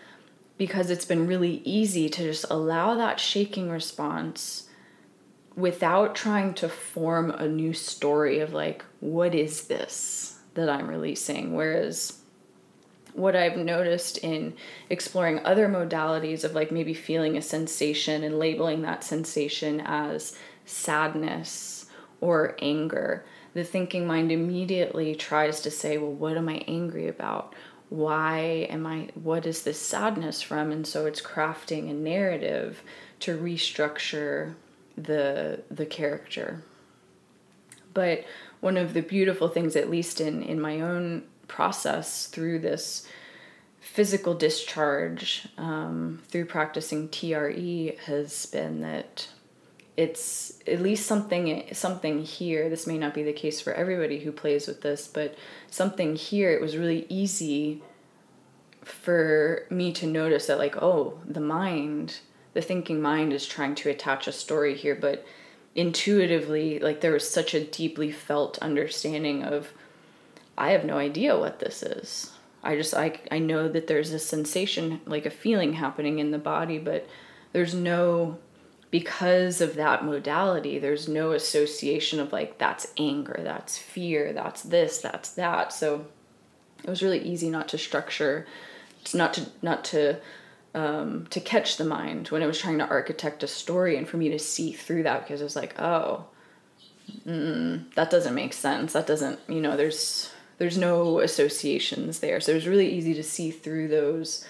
because 0.58 0.90
it's 0.90 1.06
been 1.06 1.28
really 1.28 1.62
easy 1.66 2.10
to 2.10 2.24
just 2.24 2.46
allow 2.50 2.96
that 2.96 3.20
shaking 3.20 3.70
response 3.70 4.70
without 5.56 6.16
trying 6.16 6.54
to 6.54 6.70
form 6.70 7.32
a 7.32 7.48
new 7.48 7.74
story 7.74 8.40
of 8.40 8.54
like, 8.54 8.84
what 9.00 9.34
is 9.34 9.68
this 9.68 10.40
that 10.54 10.70
I'm 10.70 10.88
releasing? 10.88 11.56
Whereas 11.56 12.20
what 13.14 13.36
I've 13.36 13.58
noticed 13.58 14.18
in 14.18 14.54
exploring 14.90 15.40
other 15.46 15.70
modalities 15.70 16.44
of 16.44 16.54
like 16.54 16.72
maybe 16.72 16.94
feeling 16.94 17.38
a 17.38 17.42
sensation 17.42 18.24
and 18.24 18.38
labeling 18.38 18.82
that 18.82 19.04
sensation 19.04 19.82
as 19.86 20.38
sadness 20.66 21.86
or 22.20 22.58
anger, 22.62 23.26
the 23.54 23.64
thinking 23.64 24.06
mind 24.06 24.34
immediately 24.34 25.16
tries 25.16 25.62
to 25.62 25.72
say, 25.72 25.98
well, 25.98 26.12
what 26.12 26.36
am 26.36 26.50
I 26.50 26.64
angry 26.68 27.08
about? 27.08 27.54
Why 27.88 28.68
am 28.70 28.86
I, 28.86 29.10
what 29.14 29.46
is 29.46 29.64
this 29.64 29.80
sadness 29.80 30.42
from? 30.42 30.72
And 30.72 30.86
so 30.86 31.06
it's 31.06 31.22
crafting 31.22 31.90
a 31.90 31.94
narrative 31.94 32.84
to 33.22 33.38
restructure 33.38 34.56
the 34.98 35.62
the 35.70 35.86
character. 35.86 36.64
But 37.94 38.26
one 38.60 38.78
of 38.78 38.94
the 38.94 39.02
beautiful 39.02 39.48
things, 39.48 39.76
at 39.76 39.90
least 39.90 40.22
in 40.22 40.44
in 40.44 40.60
my 40.60 40.82
own 40.82 41.24
process 41.48 42.28
through 42.28 42.60
this 42.60 43.08
physical 43.80 44.34
discharge 44.34 45.48
um, 45.58 46.22
through 46.28 46.46
practicing 46.46 47.08
TRE, 47.10 47.96
has 48.06 48.46
been 48.48 48.82
that 48.82 49.28
it's 49.98 50.60
at 50.68 50.82
least 50.82 51.06
something 51.06 51.66
something 51.72 52.24
here 52.24 52.70
this 52.70 52.86
may 52.86 52.98
not 52.98 53.14
be 53.14 53.24
the 53.24 53.32
case 53.32 53.62
for 53.62 53.74
everybody 53.74 54.20
who 54.20 54.32
plays 54.32 54.68
with 54.68 54.82
this 54.82 55.08
but 55.08 55.36
something 55.70 56.16
here 56.16 56.52
it 56.52 56.62
was 56.62 56.76
really 56.76 57.06
easy 57.08 57.82
for 58.84 59.66
me 59.70 59.92
to 59.94 60.06
notice 60.06 60.48
that 60.48 60.58
like 60.58 60.76
oh 60.82 61.18
the 61.26 61.40
mind 61.40 62.20
the 62.56 62.62
thinking 62.62 63.02
mind 63.02 63.34
is 63.34 63.46
trying 63.46 63.76
to 63.76 63.90
attach 63.90 64.28
a 64.28 64.32
story 64.32 64.76
here, 64.76 64.96
but 64.96 65.24
intuitively 65.76 66.80
like 66.80 67.02
there 67.02 67.12
was 67.12 67.30
such 67.30 67.54
a 67.54 67.64
deeply 67.64 68.12
felt 68.12 68.58
understanding 68.60 69.44
of 69.44 69.74
I 70.58 70.72
have 70.72 70.86
no 70.86 70.98
idea 70.98 71.38
what 71.38 71.60
this 71.60 71.84
is. 71.84 72.32
I 72.64 72.78
just 72.78 72.96
I 72.96 73.20
I 73.30 73.40
know 73.40 73.68
that 73.68 73.88
there's 73.88 74.12
a 74.12 74.20
sensation 74.20 75.02
like 75.06 75.26
a 75.26 75.30
feeling 75.30 75.74
happening 75.74 76.20
in 76.20 76.32
the 76.32 76.40
body 76.40 76.80
but 76.80 77.06
there's 77.52 77.76
no 77.76 78.40
because 78.90 79.60
of 79.60 79.76
that 79.76 80.06
modality 80.06 80.80
there's 80.80 81.10
no 81.10 81.34
association 81.34 82.22
of 82.22 82.32
like 82.32 82.58
that's 82.58 82.88
anger, 82.98 83.42
that's 83.44 83.78
fear, 83.78 84.32
that's 84.32 84.62
this, 84.64 85.00
that's 85.00 85.32
that. 85.32 85.74
So 85.74 86.06
it 86.86 86.90
was 86.90 87.04
really 87.04 87.20
easy 87.20 87.50
not 87.50 87.68
to 87.70 87.78
structure 87.78 88.48
not 89.14 89.34
to 89.34 89.46
not 89.62 89.84
to 89.84 90.22
um, 90.76 91.26
to 91.30 91.40
catch 91.40 91.78
the 91.78 91.86
mind 91.86 92.28
when 92.28 92.42
it 92.42 92.48
was 92.48 92.60
trying 92.60 92.78
to 92.80 92.88
architect 92.88 93.44
a 93.44 93.48
story 93.48 93.96
and 93.98 94.08
for 94.08 94.18
me 94.18 94.30
to 94.30 94.38
see 94.38 94.74
through 94.74 95.04
that 95.04 95.24
because 95.24 95.42
it 95.42 95.46
was 95.46 95.56
like 95.56 95.80
oh 95.80 96.26
mm, 97.26 97.94
that 97.96 98.10
doesn't 98.10 98.36
make 98.36 98.54
sense. 98.54 98.94
That 98.94 99.08
doesn't 99.08 99.40
you 99.48 99.62
know 99.62 99.78
there's 99.78 100.32
there's 100.58 100.78
no 100.78 101.20
associations 101.20 102.20
there. 102.20 102.40
So 102.40 102.52
it 102.52 102.56
was 102.56 102.68
really 102.68 102.92
easy 102.92 103.14
to 103.14 103.24
see 103.24 103.52
through 103.52 103.88
those 103.88 104.46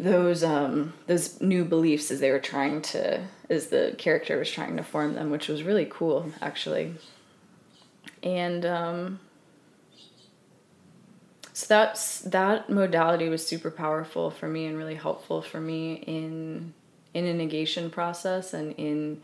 those 0.00 0.44
um 0.44 0.94
those 1.06 1.40
new 1.40 1.64
beliefs 1.64 2.10
as 2.10 2.20
they 2.20 2.30
were 2.30 2.38
trying 2.38 2.80
to 2.80 3.20
as 3.50 3.68
the 3.68 3.94
character 3.98 4.38
was 4.38 4.50
trying 4.50 4.76
to 4.76 4.82
form 4.82 5.14
them 5.14 5.30
which 5.30 5.48
was 5.48 5.62
really 5.62 5.86
cool 5.90 6.32
actually. 6.40 6.94
And 8.22 8.64
um 8.64 9.20
so 11.58 11.66
that's 11.66 12.20
that 12.20 12.70
modality 12.70 13.28
was 13.28 13.44
super 13.44 13.68
powerful 13.68 14.30
for 14.30 14.46
me 14.46 14.66
and 14.66 14.78
really 14.78 14.94
helpful 14.94 15.42
for 15.42 15.60
me 15.60 15.94
in 16.06 16.72
in 17.14 17.26
a 17.26 17.34
negation 17.34 17.90
process 17.90 18.54
and 18.54 18.76
in 18.76 19.20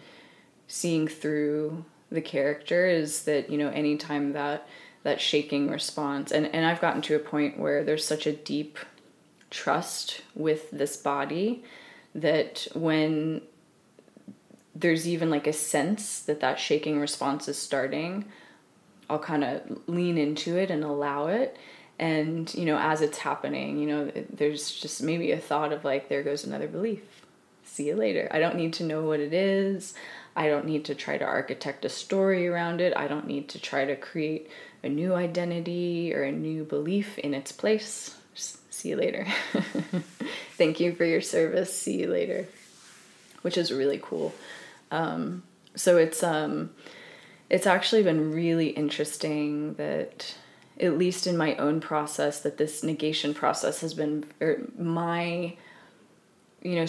seeing 0.66 1.07
through 1.07 1.85
the 2.11 2.20
character 2.20 2.87
is 2.87 3.22
that 3.22 3.51
you 3.51 3.57
know 3.57 3.68
anytime 3.68 4.32
that 4.32 4.66
that 5.05 5.20
shaking 5.20 5.70
response 5.70 6.32
and 6.32 6.53
and 6.53 6.66
I've 6.66 6.80
gotten 6.80 7.03
to 7.03 7.14
a 7.14 7.20
point 7.20 7.57
where 7.57 7.85
there's 7.85 8.05
such 8.05 8.26
a 8.26 8.32
deep 8.32 8.80
trust 9.49 10.22
with 10.35 10.72
this 10.72 10.97
body 10.97 11.62
that 12.16 12.66
when 12.74 13.43
there's 14.74 15.07
even 15.07 15.30
like 15.30 15.47
a 15.47 15.53
sense 15.53 16.18
that 16.22 16.41
that 16.41 16.59
shaking 16.59 16.99
response 16.99 17.47
is 17.47 17.57
starting 17.57 18.24
I'll 19.09 19.20
kind 19.20 19.45
of 19.45 19.61
lean 19.87 20.18
into 20.18 20.57
it 20.57 20.72
and 20.72 20.82
allow 20.82 21.28
it 21.28 21.57
and 21.99 22.53
you 22.55 22.64
know 22.64 22.78
as 22.78 23.01
it's 23.01 23.18
happening 23.18 23.78
you 23.78 23.86
know 23.86 24.11
there's 24.30 24.70
just 24.72 25.03
maybe 25.03 25.30
a 25.30 25.38
thought 25.38 25.72
of 25.72 25.84
like 25.84 26.09
there 26.09 26.22
goes 26.22 26.45
another 26.45 26.68
belief. 26.68 27.03
See 27.64 27.88
you 27.88 27.97
later. 27.97 28.28
I 28.30 28.38
don't 28.38 28.57
need 28.57 28.74
to 28.74 28.84
know 28.84 29.03
what 29.03 29.20
it 29.20 29.32
is. 29.32 29.95
I 30.36 30.49
don't 30.49 30.66
need 30.66 30.84
to 30.86 30.95
try 30.95 31.18
to 31.18 31.24
architect 31.24 31.84
a 31.84 31.88
story 31.88 32.47
around 32.47 32.80
it. 32.80 32.97
I 32.97 33.09
don't 33.09 33.26
need 33.26 33.49
to 33.51 33.61
try 33.61 33.84
to 33.84 33.97
create 33.97 34.51
a 34.82 34.88
new 34.88 35.14
identity 35.14 36.14
or 36.14 36.22
a 36.22 36.30
new 36.30 36.64
belief 36.64 37.18
in 37.18 37.34
its 37.34 37.53
place. 37.53 38.16
Just 38.34 38.72
see 38.72 38.90
you 38.90 38.97
later. 38.97 39.26
Thank 40.57 40.78
you 40.78 40.95
for 40.95 41.05
your 41.05 41.20
service. 41.20 41.76
See 41.76 42.01
you 42.01 42.09
later. 42.09 42.47
Which 43.42 43.57
is 43.57 43.72
really 43.72 44.01
cool. 44.03 44.34
Um, 44.90 45.42
so 45.74 45.97
it's 45.97 46.22
um 46.22 46.70
it's 47.51 47.66
actually 47.66 48.03
been 48.03 48.32
really 48.32 48.68
interesting 48.68 49.74
that 49.74 50.34
at 50.81 50.99
least 50.99 51.27
in 51.27 51.37
my 51.37 51.55
own 51.57 51.81
process, 51.81 52.41
that 52.41 52.59
this 52.59 52.83
negation 52.83 53.35
process 53.35 53.81
has 53.81 53.95
been 53.95 54.25
my, 54.77 55.57
you 56.62 56.75
know, 56.75 56.87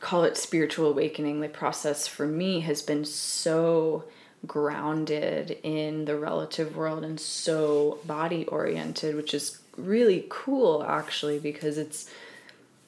call 0.00 0.24
it 0.24 0.36
spiritual 0.36 0.90
awakening. 0.90 1.40
The 1.40 1.48
process 1.48 2.06
for 2.06 2.26
me 2.26 2.60
has 2.60 2.82
been 2.82 3.04
so 3.04 4.04
grounded 4.46 5.58
in 5.62 6.04
the 6.04 6.16
relative 6.16 6.76
world 6.76 7.04
and 7.04 7.18
so 7.18 7.98
body 8.04 8.44
oriented, 8.46 9.16
which 9.16 9.34
is 9.34 9.60
really 9.76 10.26
cool 10.28 10.82
actually 10.84 11.38
because 11.38 11.76
it's 11.78 12.10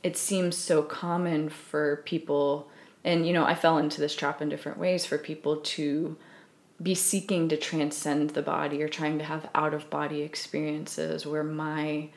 it 0.02 0.16
seems 0.16 0.56
so 0.56 0.82
common 0.82 1.48
for 1.48 1.96
people 2.06 2.68
and 3.04 3.26
you 3.26 3.32
know 3.32 3.44
I 3.44 3.54
fell 3.54 3.78
into 3.78 4.00
this 4.00 4.16
trap 4.16 4.40
in 4.40 4.48
different 4.48 4.78
ways 4.78 5.04
for 5.04 5.18
people 5.18 5.56
to 5.56 6.16
be 6.82 6.94
seeking 6.94 7.48
to 7.48 7.56
transcend 7.56 8.30
the 8.30 8.42
body 8.42 8.82
or 8.82 8.88
trying 8.88 9.18
to 9.18 9.24
have 9.24 9.48
out 9.54 9.74
of 9.74 9.90
body 9.90 10.22
experiences 10.22 11.26
where 11.26 11.44
my 11.44 12.08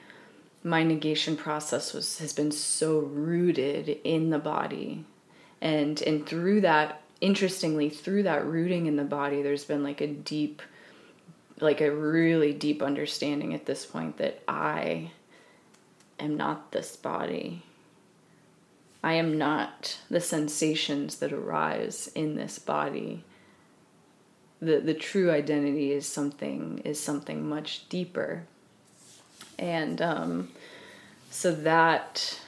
my 0.64 0.84
negation 0.84 1.36
process 1.36 1.94
was 1.94 2.20
has 2.20 2.34
been 2.34 2.52
so 2.52 3.00
rooted 3.00 4.00
in 4.04 4.30
the 4.30 4.40
body 4.40 5.04
and 5.60 6.02
and 6.04 6.28
through 6.28 6.62
that 6.62 7.02
interestingly 7.20 7.90
through 7.90 8.22
that 8.22 8.46
rooting 8.46 8.86
in 8.86 8.96
the 8.96 9.04
body 9.04 9.42
there's 9.42 9.66
been 9.66 9.84
like 9.84 10.02
a 10.02 10.08
deep 10.08 10.62
like 11.62 11.80
a 11.80 11.92
really 11.92 12.54
deep 12.54 12.82
understanding 12.82 13.54
at 13.54 13.66
this 13.66 13.86
point 13.86 14.18
that 14.18 14.42
I 14.48 15.12
am 16.20 16.36
not 16.36 16.72
this 16.72 16.96
body. 16.96 17.64
I 19.04 19.14
am 19.14 19.38
not 19.38 20.00
the 20.10 20.20
sensations 20.20 21.18
that 21.18 21.32
arise 21.32 22.12
in 22.14 22.36
this 22.36 22.60
body 22.60 23.24
the 24.62 24.80
the 24.80 24.94
true 24.94 25.32
identity 25.32 25.92
is 25.92 26.08
something 26.08 26.82
is 26.86 27.00
something 27.00 27.48
much 27.48 27.88
deeper. 27.90 28.44
And 29.58 30.02
um, 30.02 30.50
so 31.32 31.52
that 31.52 32.40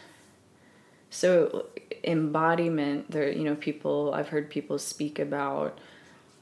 so 1.09 1.65
embodiment 2.03 3.09
there 3.09 3.31
you 3.31 3.43
know 3.43 3.55
people 3.55 4.13
i've 4.13 4.27
heard 4.27 4.49
people 4.49 4.77
speak 4.77 5.19
about 5.19 5.77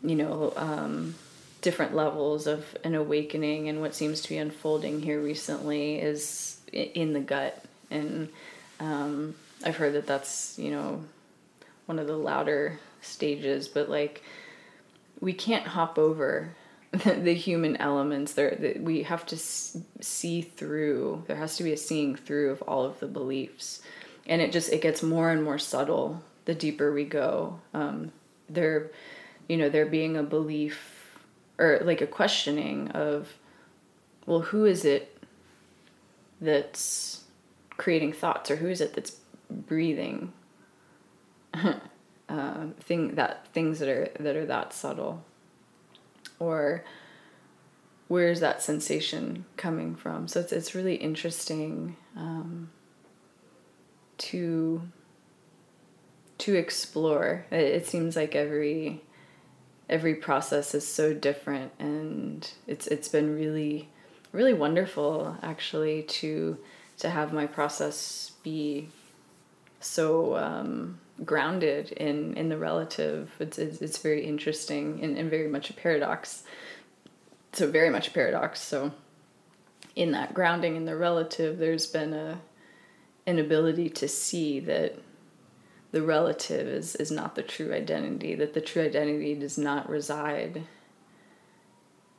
you 0.01 0.15
know 0.15 0.51
um, 0.55 1.13
different 1.61 1.93
levels 1.93 2.47
of 2.47 2.75
an 2.83 2.95
awakening 2.95 3.69
and 3.69 3.79
what 3.79 3.93
seems 3.93 4.21
to 4.21 4.29
be 4.29 4.37
unfolding 4.37 5.01
here 5.01 5.21
recently 5.21 5.99
is 5.99 6.59
in 6.73 7.13
the 7.13 7.19
gut. 7.19 7.63
And 7.91 8.29
um, 8.79 9.35
i've 9.63 9.75
heard 9.75 9.93
that 9.93 10.07
that's 10.07 10.57
you 10.57 10.71
know 10.71 11.03
one 11.85 11.99
of 11.99 12.07
the 12.07 12.17
louder 12.17 12.79
stages 13.01 13.67
but 13.67 13.89
like 13.89 14.23
we 15.21 15.33
can't 15.33 15.67
hop 15.67 15.97
over 15.97 16.55
the, 16.91 17.13
the 17.13 17.33
human 17.33 17.77
elements. 17.77 18.33
There 18.33 18.77
we 18.81 19.03
have 19.03 19.25
to 19.27 19.37
see 19.37 20.41
through 20.41 21.23
there 21.27 21.37
has 21.37 21.55
to 21.57 21.63
be 21.63 21.71
a 21.71 21.77
seeing 21.77 22.15
through 22.15 22.49
of 22.51 22.61
all 22.63 22.83
of 22.83 22.99
the 22.99 23.07
beliefs. 23.07 23.81
And 24.27 24.41
it 24.41 24.51
just 24.51 24.73
it 24.73 24.81
gets 24.81 25.01
more 25.01 25.31
and 25.31 25.43
more 25.43 25.59
subtle 25.59 26.21
the 26.45 26.55
deeper 26.55 26.91
we 26.91 27.05
go. 27.05 27.59
Um, 27.73 28.11
there 28.49 28.91
you 29.47 29.57
know 29.57 29.69
there 29.69 29.85
being 29.85 30.17
a 30.17 30.23
belief 30.23 31.17
or 31.57 31.79
like 31.83 32.01
a 32.01 32.07
questioning 32.07 32.89
of 32.91 33.37
well 34.25 34.39
who 34.41 34.65
is 34.65 34.85
it 34.85 35.17
that's 36.39 37.23
creating 37.77 38.13
thoughts 38.13 38.51
or 38.51 38.57
who 38.57 38.67
is 38.67 38.81
it 38.81 38.93
that's 38.93 39.17
breathing 39.49 40.31
uh, 42.31 42.67
thing 42.79 43.15
that 43.15 43.47
things 43.53 43.79
that 43.79 43.89
are 43.89 44.09
that 44.19 44.35
are 44.35 44.45
that 44.45 44.73
subtle. 44.73 45.23
Or 46.39 46.83
where's 48.07 48.39
that 48.39 48.61
sensation 48.61 49.45
coming 49.57 49.95
from? 49.95 50.27
So 50.27 50.39
it's, 50.39 50.51
it's 50.51 50.73
really 50.73 50.95
interesting 50.95 51.97
um, 52.15 52.69
to 54.19 54.81
to 56.39 56.55
explore. 56.55 57.45
It, 57.51 57.61
it 57.61 57.87
seems 57.87 58.15
like 58.15 58.33
every 58.33 59.01
every 59.89 60.15
process 60.15 60.73
is 60.73 60.87
so 60.87 61.13
different 61.13 61.73
and 61.77 62.49
it's 62.65 62.87
it's 62.87 63.09
been 63.09 63.35
really 63.35 63.89
really 64.31 64.53
wonderful 64.53 65.35
actually 65.43 66.01
to 66.03 66.57
to 66.97 67.09
have 67.09 67.33
my 67.33 67.45
process 67.45 68.31
be 68.41 68.87
so 69.81 70.37
um, 70.37 70.97
grounded 71.25 71.91
in 71.91 72.35
in 72.35 72.49
the 72.49 72.57
relative. 72.57 73.31
It's 73.39 73.57
it's, 73.57 73.81
it's 73.81 73.97
very 73.97 74.25
interesting 74.25 74.99
and, 75.03 75.17
and 75.17 75.29
very 75.29 75.47
much 75.47 75.69
a 75.69 75.73
paradox. 75.73 76.43
So 77.53 77.69
very 77.69 77.89
much 77.89 78.07
a 78.07 78.11
paradox. 78.11 78.61
So 78.61 78.91
in 79.95 80.11
that 80.11 80.33
grounding 80.33 80.75
in 80.75 80.85
the 80.85 80.95
relative, 80.95 81.57
there's 81.57 81.87
been 81.87 82.13
a 82.13 82.41
an 83.27 83.39
ability 83.39 83.89
to 83.89 84.07
see 84.07 84.59
that 84.61 84.95
the 85.91 86.01
relative 86.01 86.67
is 86.67 86.95
is 86.95 87.11
not 87.11 87.35
the 87.35 87.43
true 87.43 87.73
identity. 87.73 88.35
That 88.35 88.53
the 88.53 88.61
true 88.61 88.83
identity 88.83 89.35
does 89.35 89.57
not 89.57 89.89
reside, 89.89 90.63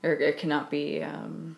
or 0.03 0.13
it 0.13 0.39
cannot 0.39 0.71
be. 0.71 1.03
Um, 1.03 1.57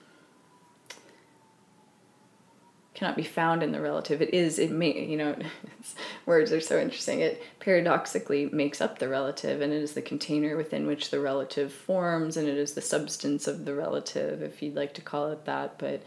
cannot 2.94 3.16
be 3.16 3.24
found 3.24 3.62
in 3.62 3.72
the 3.72 3.80
relative. 3.80 4.22
It 4.22 4.32
is, 4.32 4.58
it 4.58 4.70
may, 4.70 5.04
you 5.04 5.16
know, 5.16 5.36
words 6.26 6.52
are 6.52 6.60
so 6.60 6.78
interesting. 6.78 7.20
It 7.20 7.42
paradoxically 7.58 8.46
makes 8.46 8.80
up 8.80 8.98
the 8.98 9.08
relative, 9.08 9.60
and 9.60 9.72
it 9.72 9.82
is 9.82 9.94
the 9.94 10.02
container 10.02 10.56
within 10.56 10.86
which 10.86 11.10
the 11.10 11.20
relative 11.20 11.72
forms, 11.72 12.36
and 12.36 12.48
it 12.48 12.56
is 12.56 12.74
the 12.74 12.80
substance 12.80 13.48
of 13.48 13.64
the 13.64 13.74
relative, 13.74 14.42
if 14.42 14.62
you'd 14.62 14.76
like 14.76 14.94
to 14.94 15.00
call 15.00 15.32
it 15.32 15.44
that. 15.44 15.78
But 15.78 16.02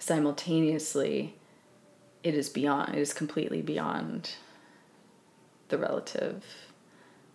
simultaneously, 0.00 1.34
it 2.24 2.34
is 2.34 2.48
beyond, 2.48 2.96
it 2.96 3.00
is 3.00 3.14
completely 3.14 3.62
beyond 3.62 4.34
the 5.68 5.78
relative. 5.78 6.44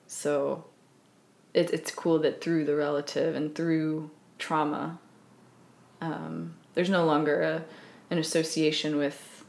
So 0.07 0.65
it, 1.53 1.71
it's 1.71 1.91
cool 1.91 2.19
that 2.19 2.41
through 2.41 2.65
the 2.65 2.75
relative 2.75 3.33
and 3.35 3.55
through 3.55 4.11
trauma, 4.37 4.99
um, 6.01 6.55
there's 6.73 6.89
no 6.89 7.05
longer 7.05 7.41
a 7.41 7.63
an 8.09 8.17
association 8.17 8.97
with 8.97 9.43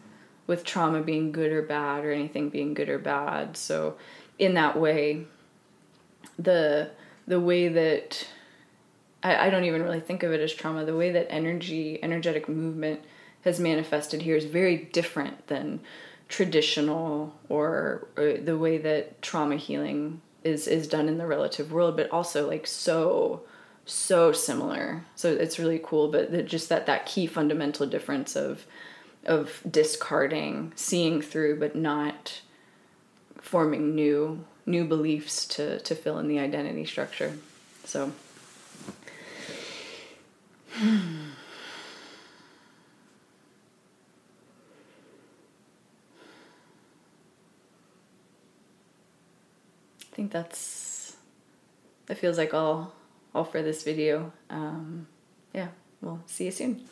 with 0.47 0.65
trauma 0.65 1.03
being 1.03 1.31
good 1.31 1.53
or 1.53 1.63
bad 1.63 2.05
or 2.05 2.11
anything 2.11 2.49
being 2.49 2.73
good 2.73 2.89
or 2.89 2.99
bad. 2.99 3.57
So 3.57 3.97
in 4.39 4.55
that 4.55 4.79
way, 4.79 5.25
the 6.39 6.91
the 7.27 7.41
way 7.41 7.69
that 7.69 8.27
I, 9.23 9.47
I 9.47 9.51
don't 9.51 9.65
even 9.65 9.83
really 9.83 10.01
think 10.01 10.23
of 10.23 10.33
it 10.33 10.41
as 10.41 10.53
trauma, 10.53 10.85
the 10.85 10.97
way 10.97 11.11
that 11.13 11.31
energy, 11.31 12.03
energetic 12.03 12.49
movement 12.49 13.01
has 13.43 13.61
manifested 13.61 14.23
here 14.23 14.37
is 14.37 14.45
very 14.45 14.77
different 14.77 15.47
than 15.49 15.81
traditional 16.29 17.35
or, 17.49 18.09
or 18.17 18.35
the 18.35 18.59
way 18.59 18.79
that 18.79 19.21
trauma 19.23 19.57
healing 19.57 20.21
is 20.45 20.69
is 20.69 20.87
done 20.87 21.09
in 21.09 21.19
the 21.19 21.27
relative 21.27 21.73
world, 21.73 21.97
but 21.97 22.11
also 22.11 22.49
like 22.49 22.67
so 22.67 23.43
so 23.89 24.33
similar. 24.33 25.05
So 25.17 25.33
it's 25.33 25.59
really 25.59 25.81
cool, 25.83 26.09
but 26.09 26.31
the, 26.31 26.43
just 26.43 26.69
that 26.69 26.87
that 26.87 27.07
key 27.07 27.27
fundamental 27.27 27.87
difference 27.87 28.37
of 28.37 28.67
of 29.25 29.61
discarding, 29.69 30.73
seeing 30.77 31.21
through, 31.21 31.59
but 31.59 31.75
not 31.75 32.41
forming 33.41 33.95
new 33.95 34.45
new 34.67 34.85
beliefs 34.85 35.47
to 35.47 35.81
to 35.81 35.95
fill 35.95 36.19
in 36.19 36.29
the 36.29 36.39
identity 36.39 36.85
structure. 36.85 37.37
So. 37.85 38.13
I 40.81 40.85
think 50.21 50.33
that's 50.33 51.17
that 52.07 52.19
feels 52.19 52.39
like 52.39 52.53
all 52.53 52.93
all 53.35 53.45
for 53.45 53.63
this 53.63 53.83
video. 53.83 54.33
Um, 54.51 55.07
yeah, 55.55 55.69
we'll 56.01 56.21
see 56.27 56.47
you 56.47 56.51
soon. 56.51 56.85